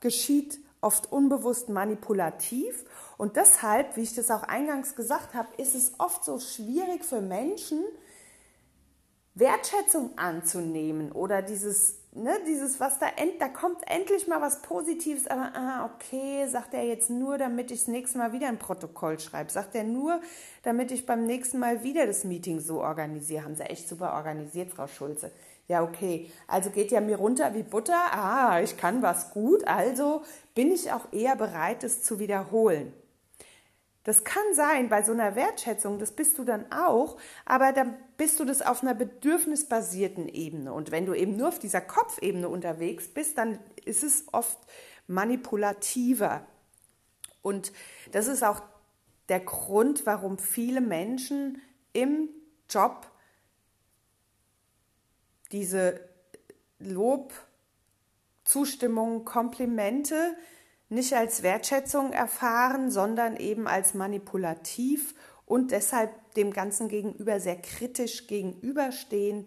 geschieht 0.00 0.60
oft 0.80 1.10
unbewusst 1.10 1.68
manipulativ. 1.68 2.84
Und 3.16 3.36
deshalb, 3.36 3.96
wie 3.96 4.02
ich 4.02 4.14
das 4.14 4.30
auch 4.30 4.42
eingangs 4.42 4.94
gesagt 4.94 5.34
habe, 5.34 5.48
ist 5.60 5.74
es 5.74 5.92
oft 5.98 6.24
so 6.24 6.38
schwierig 6.38 7.04
für 7.04 7.20
Menschen, 7.20 7.82
Wertschätzung 9.34 10.16
anzunehmen 10.16 11.12
oder 11.12 11.42
dieses 11.42 11.98
ne, 12.16 12.38
dieses, 12.46 12.80
was 12.80 12.98
da, 12.98 13.06
end, 13.16 13.40
da 13.40 13.48
kommt 13.48 13.78
endlich 13.86 14.26
mal 14.26 14.40
was 14.40 14.62
Positives, 14.62 15.26
aber 15.26 15.52
ah, 15.54 15.90
okay, 15.94 16.46
sagt 16.48 16.74
er 16.74 16.84
jetzt 16.84 17.10
nur, 17.10 17.38
damit 17.38 17.70
ich 17.70 17.80
das 17.80 17.88
nächste 17.88 18.18
Mal 18.18 18.32
wieder 18.32 18.48
ein 18.48 18.58
Protokoll 18.58 19.20
schreibe. 19.20 19.50
Sagt 19.50 19.74
er 19.74 19.84
nur, 19.84 20.20
damit 20.62 20.90
ich 20.90 21.06
beim 21.06 21.24
nächsten 21.24 21.58
Mal 21.58 21.82
wieder 21.82 22.06
das 22.06 22.24
Meeting 22.24 22.60
so 22.60 22.80
organisiere. 22.82 23.44
Haben 23.44 23.54
sie 23.54 23.64
echt 23.64 23.88
super 23.88 24.14
organisiert, 24.14 24.70
Frau 24.70 24.86
Schulze. 24.86 25.30
Ja, 25.68 25.82
okay. 25.82 26.30
Also 26.46 26.70
geht 26.70 26.90
ja 26.90 27.00
mir 27.00 27.16
runter 27.16 27.54
wie 27.54 27.62
Butter. 27.62 28.12
Ah, 28.12 28.60
ich 28.60 28.76
kann 28.76 29.02
was 29.02 29.30
gut, 29.30 29.66
also 29.66 30.22
bin 30.54 30.72
ich 30.72 30.92
auch 30.92 31.12
eher 31.12 31.36
bereit, 31.36 31.84
es 31.84 32.02
zu 32.02 32.18
wiederholen. 32.18 32.92
Das 34.06 34.22
kann 34.22 34.54
sein 34.54 34.88
bei 34.88 35.02
so 35.02 35.10
einer 35.10 35.34
Wertschätzung, 35.34 35.98
das 35.98 36.12
bist 36.12 36.38
du 36.38 36.44
dann 36.44 36.70
auch, 36.70 37.18
aber 37.44 37.72
dann 37.72 37.96
bist 38.16 38.38
du 38.38 38.44
das 38.44 38.62
auf 38.62 38.82
einer 38.82 38.94
bedürfnisbasierten 38.94 40.28
Ebene. 40.28 40.72
Und 40.72 40.92
wenn 40.92 41.06
du 41.06 41.12
eben 41.12 41.36
nur 41.36 41.48
auf 41.48 41.58
dieser 41.58 41.80
Kopfebene 41.80 42.48
unterwegs 42.48 43.08
bist, 43.08 43.36
dann 43.36 43.58
ist 43.84 44.04
es 44.04 44.26
oft 44.30 44.60
manipulativer. 45.08 46.46
Und 47.42 47.72
das 48.12 48.28
ist 48.28 48.44
auch 48.44 48.62
der 49.28 49.40
Grund, 49.40 50.06
warum 50.06 50.38
viele 50.38 50.80
Menschen 50.80 51.60
im 51.92 52.28
Job 52.70 53.10
diese 55.50 55.98
Lob, 56.78 57.32
Zustimmung, 58.44 59.24
Komplimente 59.24 60.36
nicht 60.88 61.14
als 61.14 61.42
Wertschätzung 61.42 62.12
erfahren, 62.12 62.90
sondern 62.90 63.36
eben 63.36 63.66
als 63.66 63.94
manipulativ 63.94 65.14
und 65.44 65.70
deshalb 65.70 66.10
dem 66.34 66.52
Ganzen 66.52 66.88
gegenüber 66.88 67.40
sehr 67.40 67.56
kritisch 67.56 68.26
gegenüberstehen 68.26 69.46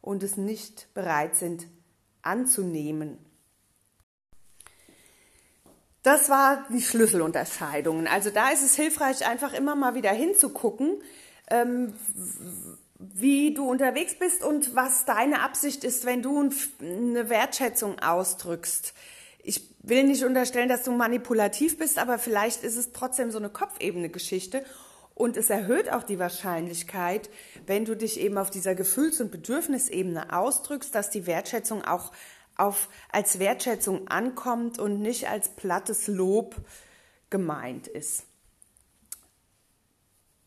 und 0.00 0.22
es 0.22 0.36
nicht 0.36 0.92
bereit 0.94 1.36
sind 1.36 1.66
anzunehmen. 2.22 3.18
Das 6.02 6.30
war 6.30 6.66
die 6.70 6.80
Schlüsselunterscheidungen. 6.80 8.06
Also 8.06 8.30
da 8.30 8.50
ist 8.50 8.62
es 8.62 8.74
hilfreich, 8.74 9.26
einfach 9.26 9.52
immer 9.52 9.74
mal 9.74 9.94
wieder 9.94 10.12
hinzugucken, 10.12 11.02
ähm, 11.50 11.92
wie 12.98 13.52
du 13.52 13.68
unterwegs 13.68 14.14
bist 14.18 14.42
und 14.42 14.74
was 14.74 15.04
deine 15.04 15.42
Absicht 15.42 15.84
ist, 15.84 16.06
wenn 16.06 16.22
du 16.22 16.50
eine 16.80 17.28
Wertschätzung 17.28 17.98
ausdrückst 17.98 18.94
ich 19.42 19.74
will 19.82 20.04
nicht 20.04 20.24
unterstellen, 20.24 20.68
dass 20.68 20.82
du 20.82 20.92
manipulativ 20.92 21.78
bist, 21.78 21.98
aber 21.98 22.18
vielleicht 22.18 22.62
ist 22.62 22.76
es 22.76 22.92
trotzdem 22.92 23.30
so 23.30 23.38
eine 23.38 23.50
Kopfebene-Geschichte. 23.50 24.64
Und 25.14 25.36
es 25.36 25.50
erhöht 25.50 25.92
auch 25.92 26.02
die 26.02 26.18
Wahrscheinlichkeit, 26.18 27.28
wenn 27.66 27.84
du 27.84 27.94
dich 27.94 28.18
eben 28.20 28.38
auf 28.38 28.50
dieser 28.50 28.74
Gefühls- 28.74 29.20
und 29.20 29.30
Bedürfnisebene 29.30 30.34
ausdrückst, 30.34 30.94
dass 30.94 31.10
die 31.10 31.26
Wertschätzung 31.26 31.84
auch 31.84 32.12
auf, 32.56 32.88
als 33.10 33.38
Wertschätzung 33.38 34.08
ankommt 34.08 34.78
und 34.78 35.00
nicht 35.00 35.28
als 35.28 35.48
plattes 35.50 36.06
Lob 36.06 36.56
gemeint 37.28 37.86
ist. 37.86 38.24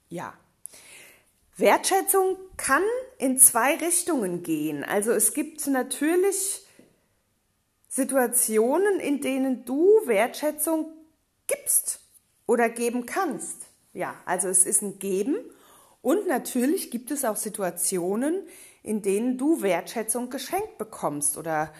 Ja. 0.09 0.33
Wertschätzung 1.55 2.37
kann 2.57 2.83
in 3.19 3.37
zwei 3.37 3.75
Richtungen 3.75 4.43
gehen. 4.43 4.83
Also 4.83 5.11
es 5.11 5.33
gibt 5.33 5.65
natürlich 5.67 6.65
Situationen, 7.95 8.99
in 8.99 9.21
denen 9.21 9.65
du 9.65 9.87
Wertschätzung 10.05 10.91
gibst 11.45 11.99
oder 12.47 12.67
geben 12.67 13.05
kannst. 13.05 13.67
Ja, 13.93 14.15
also 14.25 14.47
es 14.47 14.65
ist 14.65 14.81
ein 14.81 14.97
Geben 14.97 15.35
und 16.01 16.27
natürlich 16.27 16.89
gibt 16.89 17.11
es 17.11 17.23
auch 17.23 17.35
Situationen, 17.35 18.47
in 18.81 19.03
denen 19.03 19.37
du 19.37 19.61
Wertschätzung 19.61 20.31
geschenkt 20.31 20.79
bekommst 20.79 21.37
oder 21.37 21.71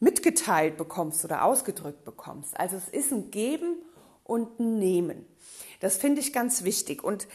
mitgeteilt 0.00 0.76
bekommst 0.76 1.24
oder 1.24 1.44
ausgedrückt 1.44 2.04
bekommst. 2.04 2.58
Also 2.58 2.76
es 2.76 2.88
ist 2.88 3.12
ein 3.12 3.30
Geben 3.30 3.76
und 4.24 4.58
ein 4.58 4.80
Nehmen. 4.80 5.24
Das 5.78 5.98
finde 5.98 6.20
ich 6.20 6.32
ganz 6.32 6.64
wichtig. 6.64 7.04
Und 7.04 7.28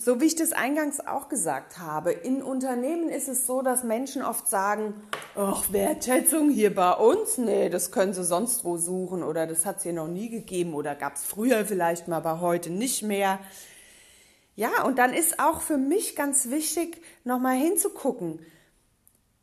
so 0.00 0.20
wie 0.20 0.26
ich 0.26 0.36
das 0.36 0.52
eingangs 0.52 1.00
auch 1.00 1.28
gesagt 1.28 1.78
habe, 1.78 2.12
in 2.12 2.42
Unternehmen 2.42 3.08
ist 3.08 3.28
es 3.28 3.46
so, 3.46 3.62
dass 3.62 3.84
Menschen 3.84 4.22
oft 4.22 4.48
sagen, 4.48 4.94
ach, 5.36 5.72
Wertschätzung 5.72 6.50
hier 6.50 6.74
bei 6.74 6.92
uns, 6.92 7.38
nee, 7.38 7.68
das 7.68 7.92
können 7.92 8.12
sie 8.12 8.24
sonst 8.24 8.64
wo 8.64 8.76
suchen 8.78 9.22
oder 9.22 9.46
das 9.46 9.66
hat 9.66 9.78
es 9.78 9.82
hier 9.84 9.92
noch 9.92 10.08
nie 10.08 10.28
gegeben 10.28 10.74
oder 10.74 10.94
gab 10.94 11.16
es 11.16 11.24
früher 11.24 11.64
vielleicht 11.64 12.08
mal, 12.08 12.16
aber 12.16 12.40
heute 12.40 12.70
nicht 12.70 13.02
mehr. 13.02 13.38
Ja, 14.56 14.84
und 14.84 14.98
dann 14.98 15.14
ist 15.14 15.38
auch 15.38 15.60
für 15.60 15.78
mich 15.78 16.16
ganz 16.16 16.50
wichtig, 16.50 17.00
nochmal 17.24 17.56
hinzugucken, 17.56 18.40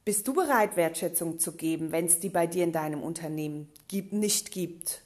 bist 0.03 0.27
du 0.27 0.33
bereit, 0.33 0.77
Wertschätzung 0.77 1.39
zu 1.39 1.53
geben, 1.53 1.91
wenn 1.91 2.05
es 2.05 2.19
die 2.19 2.29
bei 2.29 2.47
dir 2.47 2.63
in 2.63 2.71
deinem 2.71 3.03
Unternehmen 3.03 3.71
gibt, 3.87 4.13
nicht 4.13 4.51
gibt? 4.51 5.01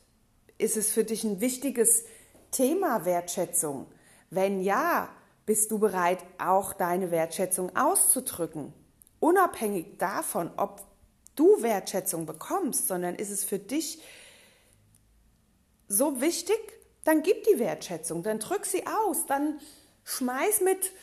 Ist 0.58 0.78
es 0.78 0.92
für 0.92 1.04
dich 1.04 1.24
ein 1.24 1.42
wichtiges 1.42 2.06
Thema 2.52 3.06
Wertschätzung? 3.06 3.88
Wenn 4.32 4.62
ja, 4.62 5.10
bist 5.46 5.72
du 5.72 5.78
bereit, 5.78 6.20
auch 6.40 6.72
deine 6.74 7.12
Wertschätzung 7.12 7.76
auszudrücken? 7.76 8.74
Unabhängig 9.20 9.98
davon, 9.98 10.50
ob 10.56 10.82
du 11.36 11.62
Wertschätzung 11.62 12.26
bekommst, 12.26 12.88
sondern 12.88 13.16
ist 13.16 13.30
es 13.30 13.44
für 13.44 13.60
dich 13.60 14.02
so 15.90 16.22
wichtig, 16.22 16.58
dann 17.04 17.24
gib 17.24 17.44
die 17.44 17.60
Wertschätzung, 17.60 18.24
dann 18.24 18.40
drück 18.40 18.66
sie 18.66 18.88
aus, 18.88 19.26
dann 19.26 19.60
schmeiß 20.06 20.62
mit 20.62 20.94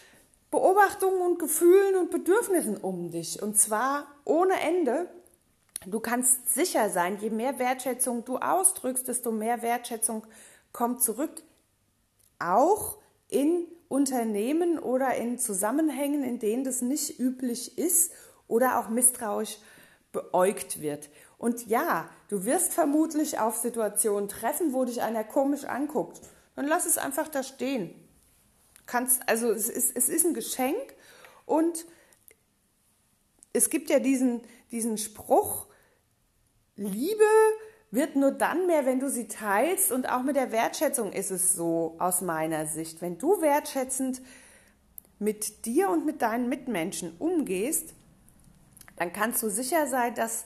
Beobachtungen 0.50 1.20
und 1.20 1.38
Gefühlen 1.38 1.96
und 1.96 2.10
Bedürfnissen 2.10 2.78
um 2.78 3.10
dich 3.10 3.42
und 3.42 3.58
zwar 3.58 4.06
ohne 4.24 4.58
Ende. 4.60 5.10
Du 5.84 6.00
kannst 6.00 6.54
sicher 6.54 6.88
sein, 6.88 7.18
je 7.20 7.28
mehr 7.28 7.58
Wertschätzung 7.58 8.24
du 8.24 8.38
ausdrückst, 8.38 9.06
desto 9.06 9.30
mehr 9.32 9.60
Wertschätzung 9.60 10.26
kommt 10.72 11.02
zurück. 11.02 11.42
Auch 12.38 12.98
in 13.28 13.66
Unternehmen 13.88 14.78
oder 14.78 15.14
in 15.14 15.38
Zusammenhängen, 15.38 16.22
in 16.22 16.38
denen 16.38 16.64
das 16.64 16.82
nicht 16.82 17.18
üblich 17.18 17.78
ist 17.78 18.12
oder 18.46 18.78
auch 18.78 18.88
misstrauisch 18.88 19.58
beäugt 20.12 20.80
wird. 20.80 21.10
Und 21.38 21.66
ja, 21.66 22.10
du 22.28 22.44
wirst 22.44 22.72
vermutlich 22.72 23.38
auf 23.38 23.56
Situationen 23.56 24.28
treffen, 24.28 24.72
wo 24.72 24.84
dich 24.84 25.02
einer 25.02 25.24
komisch 25.24 25.64
anguckt. 25.64 26.20
Dann 26.56 26.66
lass 26.66 26.86
es 26.86 26.98
einfach 26.98 27.28
da 27.28 27.42
stehen. 27.42 27.94
Kannst, 28.86 29.22
also 29.28 29.50
es 29.52 29.68
ist, 29.68 29.96
es 29.96 30.08
ist 30.08 30.24
ein 30.24 30.34
Geschenk 30.34 30.94
und 31.46 31.86
es 33.52 33.70
gibt 33.70 33.90
ja 33.90 33.98
diesen, 33.98 34.40
diesen 34.70 34.98
Spruch, 34.98 35.66
Liebe 36.76 37.24
wird 37.90 38.16
nur 38.16 38.32
dann 38.32 38.66
mehr, 38.66 38.84
wenn 38.84 39.00
du 39.00 39.08
sie 39.08 39.28
teilst 39.28 39.92
und 39.92 40.08
auch 40.08 40.22
mit 40.22 40.36
der 40.36 40.52
Wertschätzung 40.52 41.12
ist 41.12 41.30
es 41.30 41.54
so 41.54 41.96
aus 41.98 42.20
meiner 42.20 42.66
Sicht. 42.66 43.00
Wenn 43.00 43.18
du 43.18 43.40
wertschätzend 43.40 44.20
mit 45.18 45.64
dir 45.64 45.88
und 45.88 46.04
mit 46.04 46.22
deinen 46.22 46.48
Mitmenschen 46.48 47.16
umgehst, 47.18 47.94
dann 48.96 49.12
kannst 49.12 49.42
du 49.42 49.48
sicher 49.48 49.86
sein, 49.86 50.14
dass 50.14 50.44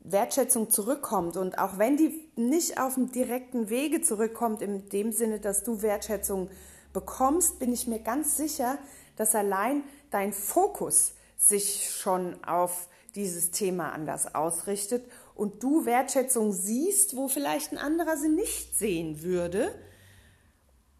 Wertschätzung 0.00 0.70
zurückkommt. 0.70 1.36
Und 1.36 1.58
auch 1.58 1.78
wenn 1.78 1.96
die 1.96 2.28
nicht 2.36 2.78
auf 2.78 2.94
dem 2.94 3.10
direkten 3.10 3.70
Wege 3.70 4.02
zurückkommt, 4.02 4.60
in 4.60 4.88
dem 4.90 5.10
Sinne, 5.12 5.40
dass 5.40 5.62
du 5.64 5.80
Wertschätzung 5.80 6.50
bekommst, 6.92 7.58
bin 7.58 7.72
ich 7.72 7.86
mir 7.86 8.00
ganz 8.00 8.36
sicher, 8.36 8.78
dass 9.16 9.34
allein 9.34 9.82
dein 10.10 10.32
Fokus 10.32 11.14
sich 11.38 11.90
schon 11.90 12.42
auf 12.44 12.88
dieses 13.14 13.50
Thema 13.50 13.92
anders 13.92 14.34
ausrichtet 14.34 15.04
und 15.34 15.62
du 15.62 15.84
Wertschätzung 15.84 16.52
siehst, 16.52 17.16
wo 17.16 17.28
vielleicht 17.28 17.72
ein 17.72 17.78
anderer 17.78 18.16
sie 18.16 18.28
nicht 18.28 18.76
sehen 18.76 19.22
würde. 19.22 19.74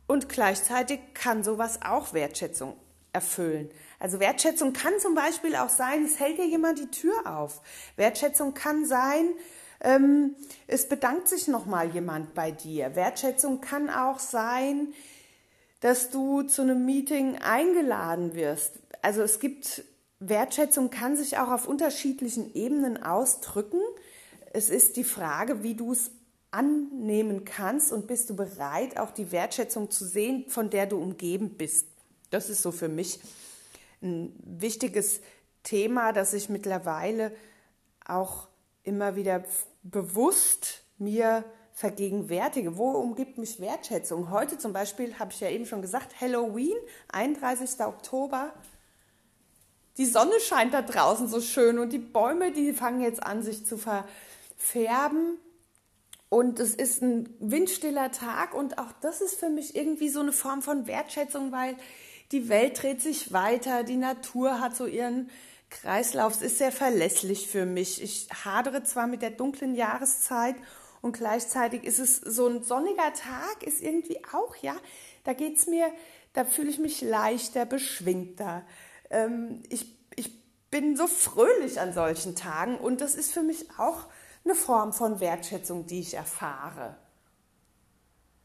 Und 0.06 0.28
gleichzeitig 0.28 1.00
kann 1.14 1.44
sowas 1.44 1.80
auch 1.82 2.12
Wertschätzung 2.12 2.76
erfüllen. 3.12 3.70
Also 3.98 4.20
Wertschätzung 4.20 4.72
kann 4.72 4.92
zum 4.98 5.14
Beispiel 5.14 5.56
auch 5.56 5.68
sein, 5.68 6.04
es 6.04 6.18
hält 6.20 6.38
dir 6.38 6.46
jemand 6.46 6.78
die 6.78 6.90
Tür 6.90 7.14
auf. 7.24 7.62
Wertschätzung 7.96 8.52
kann 8.52 8.84
sein, 8.84 9.30
ähm, 9.80 10.34
es 10.66 10.88
bedankt 10.88 11.28
sich 11.28 11.48
nochmal 11.48 11.90
jemand 11.90 12.34
bei 12.34 12.50
dir. 12.50 12.96
Wertschätzung 12.96 13.60
kann 13.60 13.88
auch 13.88 14.18
sein, 14.18 14.92
dass 15.80 16.10
du 16.10 16.42
zu 16.42 16.62
einem 16.62 16.84
Meeting 16.84 17.38
eingeladen 17.38 18.34
wirst. 18.34 18.72
Also 19.00 19.22
es 19.22 19.38
gibt 19.38 19.84
Wertschätzung 20.18 20.90
kann 20.90 21.16
sich 21.16 21.38
auch 21.38 21.50
auf 21.50 21.68
unterschiedlichen 21.68 22.54
Ebenen 22.54 23.02
ausdrücken. 23.02 23.80
Es 24.54 24.70
ist 24.70 24.96
die 24.96 25.02
Frage, 25.02 25.64
wie 25.64 25.74
du 25.74 25.90
es 25.90 26.12
annehmen 26.52 27.44
kannst 27.44 27.92
und 27.92 28.06
bist 28.06 28.30
du 28.30 28.36
bereit, 28.36 28.96
auch 29.00 29.10
die 29.10 29.32
Wertschätzung 29.32 29.90
zu 29.90 30.04
sehen, 30.04 30.44
von 30.46 30.70
der 30.70 30.86
du 30.86 30.96
umgeben 30.96 31.56
bist. 31.56 31.88
Das 32.30 32.48
ist 32.48 32.62
so 32.62 32.70
für 32.70 32.88
mich 32.88 33.18
ein 34.00 34.32
wichtiges 34.44 35.20
Thema, 35.64 36.12
das 36.12 36.34
ich 36.34 36.48
mittlerweile 36.50 37.32
auch 38.06 38.46
immer 38.84 39.16
wieder 39.16 39.42
bewusst 39.82 40.84
mir 40.98 41.44
vergegenwärtige. 41.72 42.78
Wo 42.78 42.92
umgibt 42.92 43.38
mich 43.38 43.58
Wertschätzung? 43.58 44.30
Heute 44.30 44.56
zum 44.56 44.72
Beispiel 44.72 45.18
habe 45.18 45.32
ich 45.32 45.40
ja 45.40 45.48
eben 45.50 45.66
schon 45.66 45.82
gesagt, 45.82 46.20
Halloween, 46.20 46.76
31. 47.08 47.80
Oktober. 47.80 48.52
Die 49.96 50.06
Sonne 50.06 50.38
scheint 50.38 50.72
da 50.72 50.82
draußen 50.82 51.26
so 51.26 51.40
schön 51.40 51.80
und 51.80 51.92
die 51.92 51.98
Bäume, 51.98 52.52
die 52.52 52.72
fangen 52.72 53.00
jetzt 53.00 53.20
an, 53.20 53.42
sich 53.42 53.66
zu 53.66 53.78
ver 53.78 54.04
färben. 54.56 55.38
Und 56.28 56.58
es 56.58 56.74
ist 56.74 57.02
ein 57.02 57.28
windstiller 57.38 58.10
Tag 58.10 58.54
und 58.54 58.78
auch 58.78 58.92
das 59.00 59.20
ist 59.20 59.38
für 59.38 59.50
mich 59.50 59.76
irgendwie 59.76 60.08
so 60.08 60.20
eine 60.20 60.32
Form 60.32 60.62
von 60.62 60.86
Wertschätzung, 60.86 61.52
weil 61.52 61.76
die 62.32 62.48
Welt 62.48 62.82
dreht 62.82 63.00
sich 63.00 63.32
weiter, 63.32 63.84
die 63.84 63.96
Natur 63.96 64.60
hat 64.60 64.74
so 64.74 64.86
ihren 64.86 65.30
Kreislauf, 65.70 66.34
es 66.34 66.42
ist 66.42 66.58
sehr 66.58 66.72
verlässlich 66.72 67.48
für 67.48 67.66
mich. 67.66 68.02
Ich 68.02 68.28
hadere 68.44 68.82
zwar 68.82 69.06
mit 69.06 69.22
der 69.22 69.30
dunklen 69.30 69.74
Jahreszeit 69.74 70.56
und 71.02 71.16
gleichzeitig 71.16 71.84
ist 71.84 71.98
es 71.98 72.16
so 72.16 72.48
ein 72.48 72.62
sonniger 72.62 73.12
Tag, 73.12 73.62
ist 73.62 73.82
irgendwie 73.82 74.18
auch, 74.32 74.56
ja, 74.56 74.74
da 75.24 75.34
geht 75.34 75.58
es 75.58 75.66
mir, 75.66 75.92
da 76.32 76.44
fühle 76.44 76.70
ich 76.70 76.78
mich 76.78 77.02
leichter, 77.02 77.66
beschwingter. 77.66 78.64
Ähm, 79.10 79.62
ich, 79.68 79.94
ich 80.16 80.30
bin 80.70 80.96
so 80.96 81.06
fröhlich 81.06 81.80
an 81.80 81.92
solchen 81.92 82.34
Tagen 82.36 82.76
und 82.76 83.00
das 83.00 83.14
ist 83.14 83.32
für 83.32 83.42
mich 83.42 83.68
auch 83.78 84.06
eine 84.44 84.54
Form 84.54 84.92
von 84.92 85.20
Wertschätzung, 85.20 85.86
die 85.86 86.00
ich 86.00 86.14
erfahre. 86.14 86.96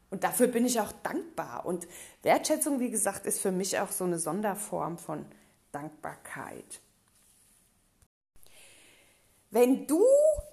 Und 0.09 0.23
dafür 0.23 0.47
bin 0.47 0.65
ich 0.65 0.79
auch 0.79 0.91
dankbar. 1.03 1.65
Und 1.65 1.87
Wertschätzung, 2.23 2.79
wie 2.79 2.89
gesagt, 2.89 3.25
ist 3.25 3.41
für 3.41 3.51
mich 3.51 3.79
auch 3.79 3.91
so 3.91 4.05
eine 4.05 4.17
Sonderform 4.17 4.97
von 4.97 5.25
Dankbarkeit. 5.71 6.81
Wenn 9.51 9.87
du 9.87 10.03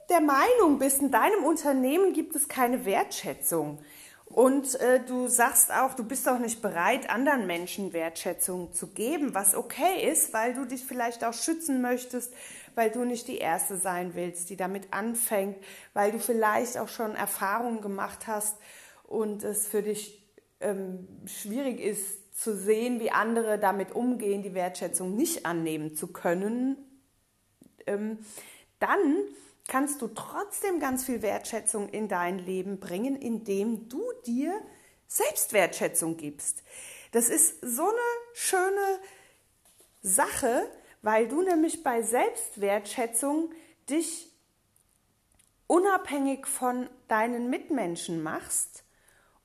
der 0.08 0.20
Meinung 0.20 0.78
bist, 0.78 1.00
in 1.00 1.10
deinem 1.10 1.44
Unternehmen 1.44 2.12
gibt 2.12 2.34
es 2.34 2.48
keine 2.48 2.84
Wertschätzung 2.84 3.78
und 4.24 4.74
äh, 4.80 5.00
du 5.04 5.28
sagst 5.28 5.70
auch, 5.72 5.94
du 5.94 6.04
bist 6.04 6.28
auch 6.28 6.38
nicht 6.38 6.62
bereit, 6.62 7.10
anderen 7.10 7.46
Menschen 7.46 7.92
Wertschätzung 7.92 8.72
zu 8.72 8.88
geben, 8.88 9.34
was 9.34 9.54
okay 9.54 10.10
ist, 10.10 10.32
weil 10.32 10.54
du 10.54 10.64
dich 10.64 10.84
vielleicht 10.84 11.24
auch 11.24 11.34
schützen 11.34 11.82
möchtest, 11.82 12.32
weil 12.76 12.90
du 12.90 13.04
nicht 13.04 13.26
die 13.26 13.38
Erste 13.38 13.76
sein 13.76 14.14
willst, 14.14 14.50
die 14.50 14.56
damit 14.56 14.92
anfängt, 14.92 15.56
weil 15.94 16.12
du 16.12 16.20
vielleicht 16.20 16.78
auch 16.78 16.88
schon 16.88 17.16
Erfahrungen 17.16 17.80
gemacht 17.80 18.26
hast 18.28 18.56
und 19.02 19.42
es 19.42 19.66
für 19.66 19.82
dich 19.82 20.22
ähm, 20.60 21.08
schwierig 21.26 21.80
ist 21.80 22.38
zu 22.38 22.54
sehen, 22.54 23.00
wie 23.00 23.10
andere 23.10 23.58
damit 23.58 23.92
umgehen, 23.92 24.42
die 24.42 24.54
Wertschätzung 24.54 25.16
nicht 25.16 25.46
annehmen 25.46 25.96
zu 25.96 26.08
können, 26.08 26.76
ähm, 27.86 28.18
dann 28.78 29.24
kannst 29.68 30.02
du 30.02 30.08
trotzdem 30.08 30.78
ganz 30.78 31.04
viel 31.04 31.22
Wertschätzung 31.22 31.88
in 31.88 32.08
dein 32.08 32.38
Leben 32.38 32.78
bringen, 32.78 33.16
indem 33.16 33.88
du 33.88 34.02
dir 34.26 34.52
Selbstwertschätzung 35.08 36.16
gibst. 36.16 36.62
Das 37.12 37.28
ist 37.28 37.56
so 37.62 37.82
eine 37.84 38.34
schöne 38.34 39.00
Sache, 40.02 40.70
weil 41.02 41.28
du 41.28 41.42
nämlich 41.42 41.82
bei 41.82 42.02
Selbstwertschätzung 42.02 43.50
dich 43.88 44.32
unabhängig 45.66 46.46
von 46.46 46.88
deinen 47.08 47.50
Mitmenschen 47.50 48.22
machst 48.22 48.84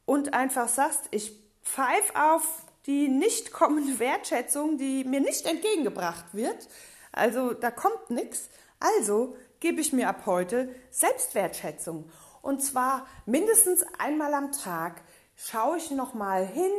und 0.05 0.33
einfach 0.33 0.67
sagst, 0.67 1.07
ich 1.11 1.33
pfeife 1.63 2.13
auf 2.15 2.65
die 2.85 3.07
nicht 3.07 3.51
kommende 3.51 3.99
Wertschätzung, 3.99 4.77
die 4.77 5.03
mir 5.03 5.21
nicht 5.21 5.45
entgegengebracht 5.45 6.33
wird. 6.33 6.67
Also 7.11 7.53
da 7.53 7.69
kommt 7.69 8.09
nichts. 8.09 8.49
Also 8.79 9.35
gebe 9.59 9.81
ich 9.81 9.93
mir 9.93 10.09
ab 10.09 10.23
heute 10.25 10.73
Selbstwertschätzung. 10.89 12.09
Und 12.41 12.63
zwar 12.63 13.05
mindestens 13.25 13.85
einmal 13.99 14.33
am 14.33 14.51
Tag 14.51 15.01
schaue 15.35 15.77
ich 15.77 15.91
noch 15.91 16.13
mal 16.13 16.45
hin, 16.45 16.71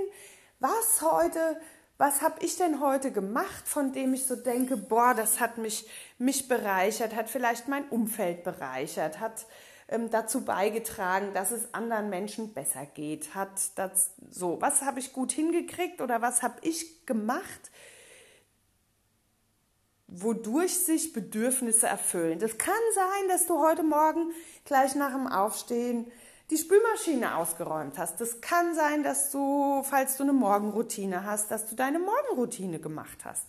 was 0.58 1.02
heute, 1.02 1.61
was 1.98 2.22
habe 2.22 2.44
ich 2.44 2.57
denn 2.57 2.81
heute 2.81 3.12
gemacht, 3.12 3.66
von 3.66 3.92
dem 3.92 4.14
ich 4.14 4.26
so 4.26 4.37
denke, 4.37 4.76
boah, 4.76 5.14
das 5.14 5.40
hat 5.40 5.59
mich, 5.59 5.88
mich 6.18 6.48
bereichert, 6.48 7.14
hat 7.14 7.31
vielleicht 7.31 7.68
mein 7.68 7.88
Umfeld 7.88 8.44
bereichert, 8.44 9.20
hat 9.20 9.46
ähm, 9.88 10.11
dazu 10.11 10.44
beigetragen, 10.44 11.33
dass 11.35 11.50
es 11.50 11.72
anderen 11.74 12.11
Menschen 12.11 12.55
besser 12.55 12.87
geht, 12.87 13.35
hat 13.35 13.50
das 13.76 14.11
so, 14.31 14.61
was 14.61 14.83
habe 14.83 15.00
ich 15.00 15.12
gut 15.12 15.33
hingekriegt 15.33 16.00
oder 16.00 16.22
was 16.22 16.42
habe 16.42 16.57
ich 16.62 17.07
gemacht, 17.07 17.70
wodurch 20.07 20.78
sich 20.78 21.12
Bedürfnisse 21.12 21.87
erfüllen. 21.87 22.38
Das 22.38 22.59
kann 22.59 22.74
sein, 22.94 23.28
dass 23.28 23.46
du 23.46 23.59
heute 23.59 23.83
Morgen 23.83 24.33
gleich 24.64 24.94
nach 24.94 25.12
dem 25.12 25.26
Aufstehen 25.26 26.11
die 26.53 26.59
Spülmaschine 26.59 27.38
ausgeräumt 27.38 27.97
hast. 27.97 28.21
Das 28.21 28.43
kann 28.43 28.75
sein, 28.75 29.03
dass 29.03 29.31
du, 29.31 29.83
falls 29.85 30.19
du 30.19 30.25
eine 30.25 30.35
Morgenroutine 30.35 31.25
hast, 31.25 31.51
dass 31.51 31.67
du 31.67 31.75
deine 31.75 31.99
Morgenroutine 31.99 32.79
gemacht 32.79 33.25
hast. 33.25 33.45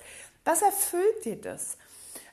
Was 0.46 0.62
erfüllt 0.62 1.26
dir 1.26 1.36
das? 1.36 1.78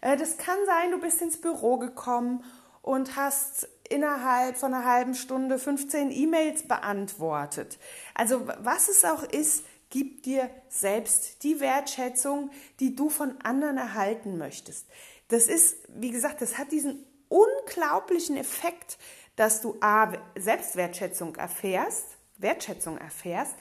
Äh, 0.01 0.17
das 0.17 0.39
kann 0.39 0.59
sein, 0.67 0.93
du 0.93 1.01
bist 1.01 1.21
ins 1.23 1.41
Büro 1.41 1.79
gekommen 1.79 2.45
und 2.83 3.17
hast 3.17 3.69
innerhalb 3.89 4.57
von 4.59 4.73
einer 4.73 4.85
halben 4.85 5.17
Stunde 5.17 5.59
15 5.59 6.13
E-Mails 6.13 6.69
beantwortet. 6.69 7.79
Also 8.15 8.47
was 8.61 8.89
es 8.89 9.05
auch 9.05 9.25
ist, 9.25 9.65
gib 9.91 10.23
dir 10.23 10.49
selbst 10.69 11.43
die 11.43 11.59
Wertschätzung, 11.59 12.53
die 12.79 12.95
du 12.95 13.09
von 13.11 13.41
anderen 13.41 13.77
erhalten 13.77 14.39
möchtest. 14.39 14.87
Das 15.27 15.49
ist, 15.49 15.79
wie 15.89 16.13
gesagt, 16.13 16.41
das 16.41 16.59
hat 16.59 16.71
diesen 16.71 17.05
unglaublichen 17.29 18.37
Effekt, 18.37 18.99
dass 19.41 19.63
du 19.63 19.75
A, 19.81 20.13
Selbstwertschätzung 20.37 21.35
erfährst, 21.37 22.19
Wertschätzung 22.37 22.99
erfährst, 22.99 23.55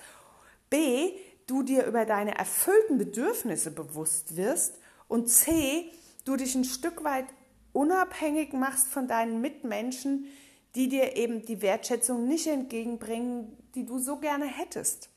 B, 0.69 1.13
du 1.47 1.63
dir 1.63 1.85
über 1.85 2.05
deine 2.05 2.37
erfüllten 2.37 2.97
Bedürfnisse 2.97 3.71
bewusst 3.71 4.35
wirst 4.35 4.77
und 5.07 5.29
C, 5.29 5.89
du 6.25 6.35
dich 6.35 6.53
ein 6.53 6.65
Stück 6.65 7.05
weit 7.05 7.27
unabhängig 7.71 8.51
machst 8.51 8.89
von 8.89 9.07
deinen 9.07 9.39
Mitmenschen, 9.39 10.25
die 10.75 10.89
dir 10.89 11.15
eben 11.15 11.45
die 11.45 11.61
Wertschätzung 11.61 12.27
nicht 12.27 12.47
entgegenbringen, 12.47 13.57
die 13.73 13.85
du 13.85 13.99
so 13.99 14.17
gerne 14.17 14.47
hättest. 14.47 15.07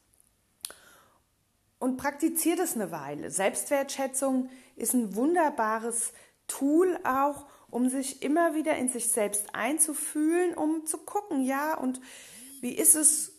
Und 1.80 1.96
praktizier 1.96 2.54
das 2.54 2.76
eine 2.76 2.92
Weile. 2.92 3.32
Selbstwertschätzung 3.32 4.48
ist 4.76 4.94
ein 4.94 5.16
wunderbares 5.16 6.12
Tool 6.46 7.00
auch, 7.02 7.46
um 7.72 7.88
sich 7.88 8.22
immer 8.22 8.54
wieder 8.54 8.76
in 8.76 8.88
sich 8.88 9.10
selbst 9.10 9.52
einzufühlen, 9.54 10.54
um 10.54 10.86
zu 10.86 10.98
gucken, 10.98 11.42
ja, 11.42 11.74
und 11.74 12.00
wie 12.60 12.74
ist 12.74 12.94
es, 12.94 13.32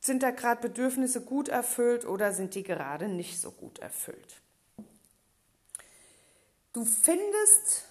sind 0.00 0.22
da 0.22 0.30
gerade 0.30 0.60
Bedürfnisse 0.60 1.20
gut 1.20 1.48
erfüllt 1.48 2.06
oder 2.06 2.32
sind 2.32 2.54
die 2.54 2.62
gerade 2.62 3.08
nicht 3.08 3.40
so 3.40 3.50
gut 3.50 3.80
erfüllt? 3.80 4.40
Du 6.72 6.84
findest, 6.84 7.88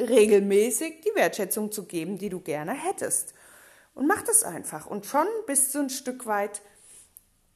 regelmäßig 0.00 1.02
die 1.02 1.14
Wertschätzung 1.14 1.70
zu 1.70 1.84
geben, 1.84 2.16
die 2.18 2.30
du 2.30 2.40
gerne 2.40 2.72
hättest. 2.72 3.34
Und 3.94 4.06
mach 4.06 4.22
das 4.22 4.42
einfach. 4.42 4.86
Und 4.86 5.04
schon 5.06 5.26
bist 5.46 5.74
du 5.74 5.80
ein 5.80 5.90
Stück 5.90 6.26
weit 6.26 6.62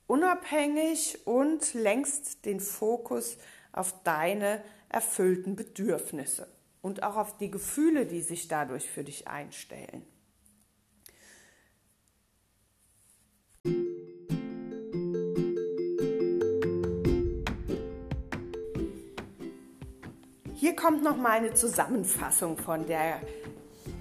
unabhängig 0.07 1.27
und 1.27 1.75
lenkst 1.75 2.45
den 2.45 2.61
Fokus 2.61 3.39
auf 3.73 3.95
deine 4.05 4.63
erfüllten 4.89 5.57
Bedürfnisse 5.57 6.47
und 6.87 7.03
auch 7.03 7.17
auf 7.17 7.37
die 7.37 7.51
Gefühle, 7.51 8.07
die 8.07 8.21
sich 8.21 8.47
dadurch 8.47 8.89
für 8.89 9.03
dich 9.03 9.27
einstellen. 9.27 10.07
Hier 20.55 20.77
kommt 20.77 21.03
noch 21.03 21.17
mal 21.17 21.33
eine 21.33 21.55
Zusammenfassung 21.55 22.57
von, 22.57 22.87
der, 22.87 23.21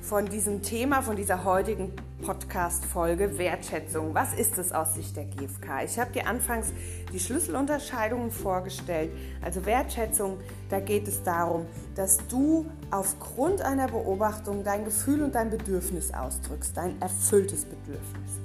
von 0.02 0.28
diesem 0.28 0.62
Thema, 0.62 1.02
von 1.02 1.16
dieser 1.16 1.44
heutigen 1.44 1.92
Podcast-Folge 2.26 3.38
Wertschätzung. 3.38 4.16
Was 4.16 4.34
ist 4.34 4.58
es 4.58 4.72
aus 4.72 4.96
Sicht 4.96 5.16
der 5.16 5.26
GfK? 5.26 5.84
Ich 5.86 6.00
habe 6.00 6.12
dir 6.12 6.26
anfangs 6.26 6.74
die 7.14 7.20
Schlüsselunterscheidungen 7.20 8.32
vorgestellt. 8.32 9.12
Also 9.44 9.64
Wertschätzung, 9.68 10.40
da 10.72 10.80
geht 10.80 11.08
es 11.08 11.22
darum, 11.22 11.68
dass 11.94 12.18
du 12.28 12.66
aufgrund 12.90 13.62
einer 13.62 13.88
Beobachtung 13.88 14.64
dein 14.64 14.86
Gefühl 14.86 15.22
und 15.22 15.36
dein 15.36 15.52
Bedürfnis 15.52 16.12
ausdrückst, 16.16 16.76
dein 16.76 17.00
erfülltes 17.00 17.66
Bedürfnis. 17.66 18.40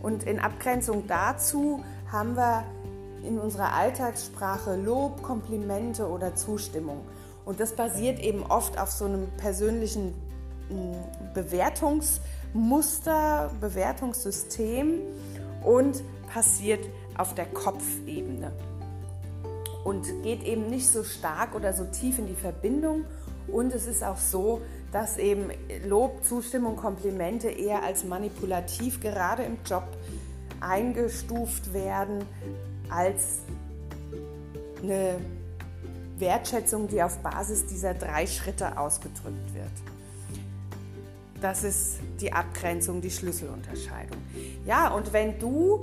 Und 0.00 0.24
in 0.24 0.38
Abgrenzung 0.38 1.06
dazu 1.06 1.84
haben 2.10 2.34
wir 2.34 2.64
in 3.26 3.38
unserer 3.38 3.74
Alltagssprache 3.74 4.76
Lob, 4.76 5.22
Komplimente 5.22 6.08
oder 6.08 6.34
Zustimmung. 6.34 7.04
Und 7.44 7.60
das 7.60 7.76
basiert 7.76 8.20
eben 8.20 8.42
oft 8.42 8.78
auf 8.78 8.90
so 8.90 9.04
einem 9.04 9.28
persönlichen 9.36 10.14
mm, 10.70 11.36
Bewertungs- 11.38 12.20
Muster, 12.54 13.50
Bewertungssystem 13.60 15.00
und 15.64 16.02
passiert 16.32 16.84
auf 17.16 17.34
der 17.34 17.46
Kopfebene 17.46 18.52
und 19.84 20.06
geht 20.22 20.42
eben 20.44 20.68
nicht 20.68 20.88
so 20.88 21.02
stark 21.04 21.54
oder 21.54 21.72
so 21.72 21.84
tief 21.84 22.18
in 22.18 22.26
die 22.26 22.34
Verbindung. 22.34 23.04
Und 23.48 23.74
es 23.74 23.86
ist 23.86 24.04
auch 24.04 24.16
so, 24.16 24.60
dass 24.92 25.18
eben 25.18 25.50
Lob, 25.86 26.22
Zustimmung, 26.24 26.76
Komplimente 26.76 27.48
eher 27.48 27.82
als 27.82 28.04
manipulativ 28.04 29.00
gerade 29.00 29.42
im 29.42 29.58
Job 29.66 29.84
eingestuft 30.60 31.72
werden 31.72 32.24
als 32.88 33.38
eine 34.82 35.16
Wertschätzung, 36.18 36.86
die 36.86 37.02
auf 37.02 37.18
Basis 37.18 37.66
dieser 37.66 37.94
drei 37.94 38.26
Schritte 38.26 38.78
ausgedrückt 38.78 39.54
wird. 39.54 39.91
Das 41.42 41.64
ist 41.64 41.98
die 42.20 42.32
Abgrenzung, 42.32 43.00
die 43.00 43.10
Schlüsselunterscheidung. 43.10 44.16
Ja, 44.64 44.94
und 44.94 45.12
wenn 45.12 45.40
du 45.40 45.80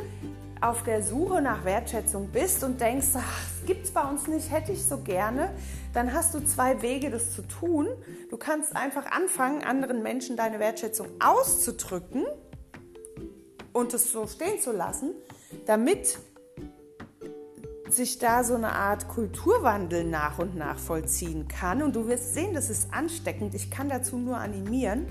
auf 0.61 0.83
der 0.83 1.03
Suche 1.03 1.41
nach 1.41 1.65
Wertschätzung 1.65 2.29
bist 2.29 2.63
und 2.63 2.79
denkst, 2.79 3.07
ach, 3.15 3.49
das 3.67 3.77
es 3.83 3.91
bei 3.91 4.01
uns 4.09 4.27
nicht, 4.27 4.51
hätte 4.51 4.71
ich 4.71 4.85
so 4.85 4.99
gerne, 4.99 5.51
dann 5.93 6.13
hast 6.13 6.33
du 6.33 6.39
zwei 6.39 6.81
Wege, 6.81 7.09
das 7.09 7.35
zu 7.35 7.41
tun. 7.41 7.87
Du 8.29 8.37
kannst 8.37 8.73
einfach 8.73 9.05
anfangen, 9.11 9.61
anderen 9.63 10.01
Menschen 10.01 10.37
deine 10.37 10.59
Wertschätzung 10.59 11.07
auszudrücken 11.19 12.25
und 13.73 13.93
es 13.93 14.13
so 14.13 14.27
stehen 14.27 14.61
zu 14.61 14.71
lassen, 14.71 15.11
damit 15.65 16.19
sich 17.89 18.17
da 18.17 18.45
so 18.45 18.55
eine 18.55 18.71
Art 18.71 19.09
Kulturwandel 19.09 20.05
nach 20.05 20.39
und 20.39 20.55
nach 20.55 20.79
vollziehen 20.79 21.49
kann. 21.49 21.83
Und 21.83 21.95
du 21.97 22.07
wirst 22.07 22.33
sehen, 22.33 22.53
das 22.53 22.69
ist 22.69 22.93
ansteckend. 22.93 23.55
Ich 23.55 23.69
kann 23.69 23.89
dazu 23.89 24.17
nur 24.17 24.37
animieren. 24.37 25.07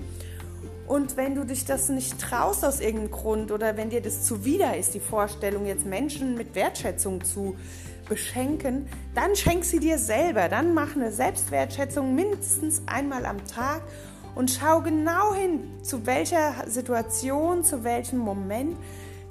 Und 0.89 1.17
wenn 1.17 1.35
du 1.35 1.45
dich 1.45 1.65
das 1.65 1.87
nicht 1.89 2.19
traust 2.19 2.65
aus 2.65 2.79
irgendeinem 2.79 3.11
Grund 3.11 3.51
oder 3.51 3.77
wenn 3.77 3.91
dir 3.91 4.01
das 4.01 4.23
zuwider 4.23 4.75
ist, 4.75 4.95
die 4.95 4.99
Vorstellung, 4.99 5.67
jetzt 5.67 5.85
Menschen 5.85 6.33
mit 6.33 6.55
Wertschätzung 6.55 7.23
zu 7.23 7.55
beschenken, 8.09 8.87
dann 9.13 9.35
schenk 9.35 9.65
sie 9.65 9.79
dir 9.79 9.99
selber. 9.99 10.49
Dann 10.49 10.73
mach 10.73 10.95
eine 10.95 11.11
Selbstwertschätzung 11.11 12.15
mindestens 12.15 12.81
einmal 12.87 13.27
am 13.27 13.45
Tag 13.45 13.83
und 14.33 14.49
schau 14.49 14.81
genau 14.81 15.35
hin, 15.35 15.69
zu 15.83 16.07
welcher 16.07 16.55
Situation, 16.65 17.63
zu 17.63 17.83
welchem 17.83 18.17
Moment 18.17 18.75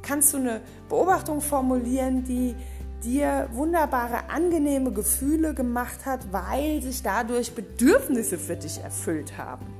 kannst 0.03 0.35
du 0.35 0.37
eine 0.37 0.61
Beobachtung 0.88 1.40
formulieren, 1.40 2.23
die 2.23 2.55
dir 3.03 3.49
wunderbare, 3.51 4.31
angenehme 4.31 4.92
Gefühle 4.92 5.55
gemacht 5.55 6.07
hat, 6.07 6.33
weil 6.33 6.81
sich 6.83 7.03
dadurch 7.03 7.53
Bedürfnisse 7.53 8.38
für 8.38 8.55
dich 8.55 8.79
erfüllt 8.79 9.37
haben. 9.37 9.78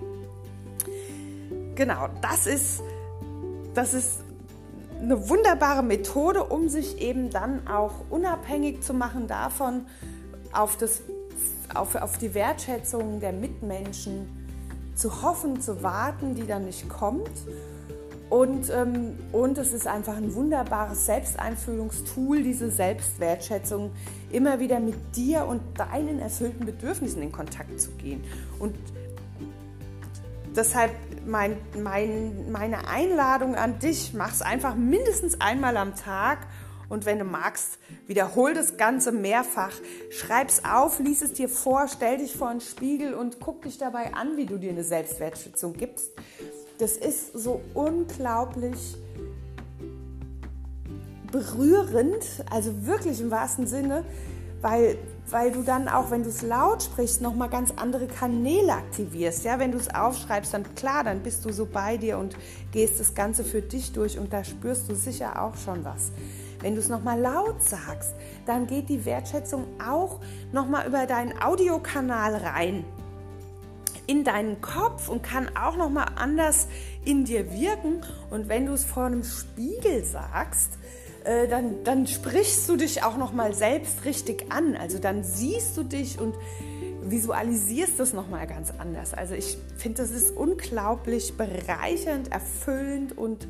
Genau, 1.79 2.09
das 2.21 2.49
ist, 2.49 2.83
das 3.73 3.95
ist 3.95 4.25
eine 5.01 5.29
wunderbare 5.29 5.85
Methode, 5.85 6.43
um 6.43 6.69
sich 6.69 7.01
eben 7.01 7.31
dann 7.31 7.69
auch 7.69 7.93
unabhängig 8.11 8.83
zu 8.83 8.93
machen 8.95 9.29
davon, 9.29 9.87
auf, 10.53 10.77
das, 10.77 11.03
auf, 11.73 11.95
auf 11.95 12.19
die 12.19 12.35
Wertschätzung 12.35 13.21
der 13.21 13.31
Mitmenschen 13.31 14.29
zu 14.97 15.23
hoffen, 15.23 15.61
zu 15.61 15.81
warten, 15.85 16.35
die 16.35 16.49
dann 16.49 16.65
nicht 16.65 16.89
kommt. 16.89 17.31
Und, 18.29 18.71
ähm, 18.71 19.17
und 19.31 19.57
es 19.57 19.73
ist 19.73 19.87
einfach 19.87 20.17
ein 20.17 20.35
wunderbares 20.35 21.07
Selbsteinfühlungstool, 21.07 22.43
diese 22.43 22.73
Selbstwertschätzung, 22.73 23.93
immer 24.33 24.59
wieder 24.59 24.81
mit 24.81 24.97
dir 25.15 25.47
und 25.47 25.61
deinen 25.77 26.19
erfüllten 26.19 26.67
Bedürfnissen 26.67 27.23
in 27.23 27.31
Kontakt 27.31 27.81
zu 27.81 27.93
gehen. 27.93 28.25
Und 28.59 28.75
deshalb 30.57 30.93
mein, 31.27 31.57
mein, 31.83 32.51
meine 32.51 32.89
Einladung 32.89 33.55
an 33.55 33.79
dich, 33.79 34.13
mach 34.15 34.33
es 34.33 34.43
einfach 34.43 34.75
mindestens 34.75 35.41
einmal 35.41 35.77
am 35.77 35.95
Tag 35.95 36.47
und 36.89 37.05
wenn 37.05 37.19
du 37.19 37.25
magst, 37.25 37.79
wiederhol 38.07 38.55
das 38.55 38.79
Ganze 38.79 39.13
mehrfach. 39.13 39.73
Schreib 40.11 40.49
es 40.49 40.65
auf, 40.65 41.01
lies 41.01 41.23
es 41.23 41.35
dir 41.35 41.49
vor, 41.49 41.87
stell 41.89 42.19
dich 42.19 42.35
vor 42.35 42.49
einen 42.49 42.63
Spiegel 42.63 43.15
und 43.15 43.41
guck 43.41 43.63
dich 43.63 43.77
dabei 43.77 44.15
an, 44.15 44.37
wie 44.37 44.47
du 44.47 44.59
dir 44.59 44.71
eine 44.71 44.85
Selbstwertschätzung 44.85 45.75
gibst. 45.75 46.13
Das 46.79 46.97
ist 46.97 47.33
so 47.35 47.61
unglaublich 47.75 48.97
berührend, 51.31 52.25
also 52.51 52.87
wirklich 52.87 53.21
im 53.21 53.31
wahrsten 53.31 53.67
Sinne, 53.67 54.05
weil, 54.63 54.97
weil 55.31 55.53
du 55.53 55.63
dann 55.63 55.89
auch, 55.89 56.11
wenn 56.11 56.23
du 56.23 56.29
es 56.29 56.43
laut 56.43 56.83
sprichst, 56.83 57.21
nochmal 57.21 57.49
ganz 57.49 57.73
andere 57.77 58.07
Kanäle 58.07 58.73
aktivierst. 58.73 59.45
Ja, 59.45 59.59
wenn 59.59 59.73
du 59.73 59.79
es 59.79 59.95
aufschreibst, 59.95 60.55
dann 60.55 60.75
klar, 60.75 61.05
dann 61.05 61.23
bist 61.23 61.45
du 61.45 61.53
so 61.53 61.67
bei 61.67 61.97
dir 61.97 62.19
und 62.19 62.37
gehst 62.73 62.99
das 63.01 63.15
Ganze 63.15 63.45
für 63.45 63.63
dich 63.63 63.93
durch 63.93 64.19
und 64.19 64.33
da 64.33 64.45
spürst 64.45 64.89
du 64.89 64.95
sicher 64.95 65.43
auch 65.43 65.57
schon 65.57 65.85
was. 65.85 66.13
Wenn 66.61 66.75
du 66.75 66.81
es 66.81 66.89
nochmal 66.89 67.21
laut 67.21 67.63
sagst, 67.63 68.15
dann 68.47 68.67
geht 68.67 68.89
die 68.89 69.05
Wertschätzung 69.05 69.67
auch 69.81 70.21
nochmal 70.53 70.87
über 70.87 71.07
deinen 71.07 71.41
Audiokanal 71.41 72.35
rein 72.37 72.85
in 74.09 74.25
deinen 74.25 74.61
Kopf 74.63 75.09
und 75.09 75.23
kann 75.23 75.51
auch 75.55 75.77
nochmal 75.77 76.07
anders 76.17 76.67
in 77.05 77.25
dir 77.25 77.53
wirken. 77.53 78.01
Und 78.31 78.49
wenn 78.49 78.67
du 78.67 78.73
es 78.73 78.85
vor 78.85 79.05
einem 79.05 79.23
Spiegel 79.23 80.03
sagst, 80.03 80.79
äh, 81.29 81.47
dann, 81.47 81.85
dann 81.85 82.07
sprichst 82.07 82.67
du 82.71 82.77
dich 82.77 83.03
auch 83.03 83.19
nochmal 83.19 83.53
selbst 83.55 84.07
richtig 84.07 84.51
an. 84.51 84.75
Also 84.77 84.99
dann 84.99 85.25
siehst 85.25 85.77
du 85.77 85.83
dich 85.83 86.19
und 86.19 86.35
visualisierst 87.03 88.01
das 88.01 88.15
nochmal 88.15 88.47
ganz 88.47 88.73
anders. 88.79 89.13
Also 89.13 89.35
ich 89.35 89.59
finde, 89.77 90.03
das 90.03 90.11
ist 90.11 90.35
unglaublich 90.35 91.37
bereichernd, 91.37 92.33
erfüllend 92.33 93.17
und 93.17 93.47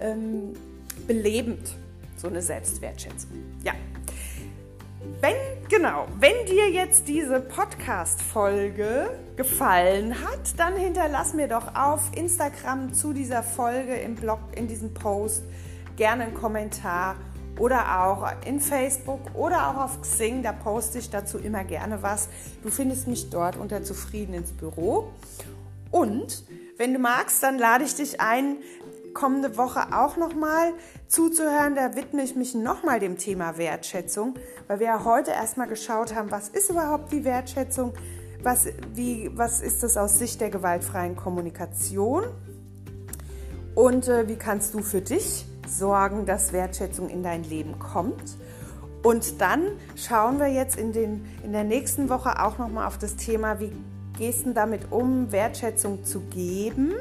ähm, 0.00 0.54
belebend 1.06 1.76
so 2.16 2.26
eine 2.26 2.42
Selbstwertschätzung. 2.42 3.30
Ja. 3.62 3.74
Wenn, 5.20 5.34
genau, 5.68 6.06
wenn 6.18 6.46
dir 6.46 6.70
jetzt 6.70 7.06
diese 7.06 7.40
Podcast-Folge 7.40 9.10
gefallen 9.36 10.16
hat, 10.20 10.58
dann 10.58 10.76
hinterlass 10.76 11.32
mir 11.32 11.46
doch 11.46 11.76
auf 11.76 12.10
Instagram 12.16 12.92
zu 12.92 13.12
dieser 13.12 13.44
Folge 13.44 13.94
im 13.94 14.16
Blog, 14.16 14.40
in 14.56 14.66
diesem 14.66 14.92
Post 14.94 15.44
gerne 15.96 16.24
einen 16.24 16.34
Kommentar 16.34 17.16
oder 17.58 18.02
auch 18.02 18.26
in 18.46 18.60
Facebook 18.60 19.20
oder 19.34 19.68
auch 19.68 19.84
auf 19.84 20.02
Xing, 20.02 20.42
da 20.42 20.52
poste 20.52 20.98
ich 20.98 21.10
dazu 21.10 21.38
immer 21.38 21.64
gerne 21.64 22.02
was. 22.02 22.28
Du 22.62 22.70
findest 22.70 23.06
mich 23.06 23.30
dort 23.30 23.56
unter 23.56 23.82
Zufrieden 23.84 24.34
ins 24.34 24.52
Büro. 24.52 25.10
Und 25.90 26.44
wenn 26.76 26.92
du 26.92 26.98
magst, 26.98 27.42
dann 27.42 27.58
lade 27.58 27.84
ich 27.84 27.94
dich 27.94 28.20
ein, 28.20 28.56
kommende 29.14 29.56
Woche 29.56 29.96
auch 29.96 30.16
nochmal 30.16 30.72
zuzuhören. 31.06 31.76
Da 31.76 31.94
widme 31.94 32.22
ich 32.22 32.34
mich 32.34 32.54
nochmal 32.54 32.98
dem 32.98 33.16
Thema 33.16 33.56
Wertschätzung, 33.56 34.34
weil 34.66 34.80
wir 34.80 34.88
ja 34.88 35.04
heute 35.04 35.30
erstmal 35.30 35.68
geschaut 35.68 36.14
haben, 36.14 36.32
was 36.32 36.48
ist 36.48 36.68
überhaupt 36.70 37.12
die 37.12 37.24
Wertschätzung, 37.24 37.94
was, 38.42 38.66
wie, 38.92 39.30
was 39.34 39.62
ist 39.62 39.84
das 39.84 39.96
aus 39.96 40.18
Sicht 40.18 40.40
der 40.40 40.50
gewaltfreien 40.50 41.14
Kommunikation 41.14 42.24
und 43.74 44.08
äh, 44.08 44.28
wie 44.28 44.36
kannst 44.36 44.74
du 44.74 44.82
für 44.82 45.00
dich 45.00 45.46
sorgen, 45.66 46.26
dass 46.26 46.52
Wertschätzung 46.52 47.08
in 47.08 47.22
dein 47.22 47.44
Leben 47.44 47.78
kommt. 47.78 48.36
Und 49.02 49.40
dann 49.40 49.62
schauen 49.96 50.38
wir 50.38 50.48
jetzt 50.48 50.76
in, 50.76 50.92
den, 50.92 51.26
in 51.42 51.52
der 51.52 51.64
nächsten 51.64 52.08
Woche 52.08 52.42
auch 52.42 52.58
nochmal 52.58 52.86
auf 52.86 52.98
das 52.98 53.16
Thema, 53.16 53.60
wie 53.60 53.70
gehst 54.16 54.46
du 54.46 54.54
damit 54.54 54.90
um, 54.90 55.30
Wertschätzung 55.32 56.04
zu 56.04 56.20
geben 56.20 56.94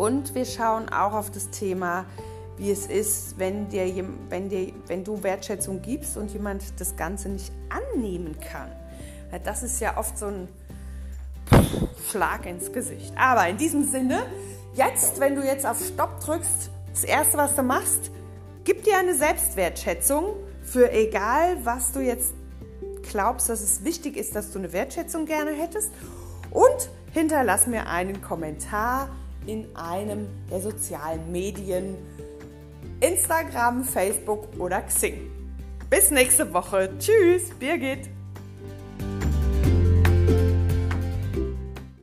und 0.00 0.34
wir 0.34 0.46
schauen 0.46 0.88
auch 0.88 1.12
auf 1.12 1.30
das 1.30 1.50
Thema, 1.50 2.06
wie 2.56 2.70
es 2.70 2.86
ist, 2.86 3.38
wenn, 3.38 3.68
dir, 3.68 3.84
wenn, 4.30 4.48
dir, 4.48 4.72
wenn 4.86 5.04
du 5.04 5.22
Wertschätzung 5.22 5.82
gibst 5.82 6.16
und 6.16 6.30
jemand 6.30 6.62
das 6.80 6.96
Ganze 6.96 7.28
nicht 7.28 7.52
annehmen 7.68 8.34
kann. 8.40 8.70
Das 9.44 9.62
ist 9.62 9.78
ja 9.78 9.98
oft 9.98 10.16
so 10.16 10.26
ein 10.26 10.48
Schlag 12.10 12.46
ins 12.46 12.72
Gesicht. 12.72 13.12
Aber 13.16 13.46
in 13.46 13.58
diesem 13.58 13.86
Sinne, 13.90 14.22
jetzt, 14.74 15.20
wenn 15.20 15.36
du 15.36 15.42
jetzt 15.42 15.66
auf 15.66 15.78
Stopp 15.84 16.18
drückst, 16.20 16.70
das 16.92 17.04
Erste, 17.04 17.38
was 17.38 17.54
du 17.54 17.62
machst, 17.62 18.10
gib 18.64 18.84
dir 18.84 18.98
eine 18.98 19.14
Selbstwertschätzung 19.14 20.34
für 20.62 20.90
egal, 20.92 21.58
was 21.64 21.92
du 21.92 22.00
jetzt 22.00 22.34
glaubst, 23.10 23.48
dass 23.48 23.60
es 23.60 23.84
wichtig 23.84 24.16
ist, 24.16 24.36
dass 24.36 24.52
du 24.52 24.58
eine 24.58 24.72
Wertschätzung 24.72 25.26
gerne 25.26 25.52
hättest. 25.52 25.92
Und 26.50 26.90
hinterlass 27.12 27.66
mir 27.66 27.86
einen 27.86 28.22
Kommentar 28.22 29.08
in 29.46 29.66
einem 29.74 30.28
der 30.50 30.60
sozialen 30.60 31.30
Medien, 31.32 31.96
Instagram, 33.00 33.84
Facebook 33.84 34.48
oder 34.58 34.82
Xing. 34.82 35.30
Bis 35.88 36.10
nächste 36.10 36.52
Woche. 36.52 36.90
Tschüss, 36.98 37.50
Birgit. 37.58 38.10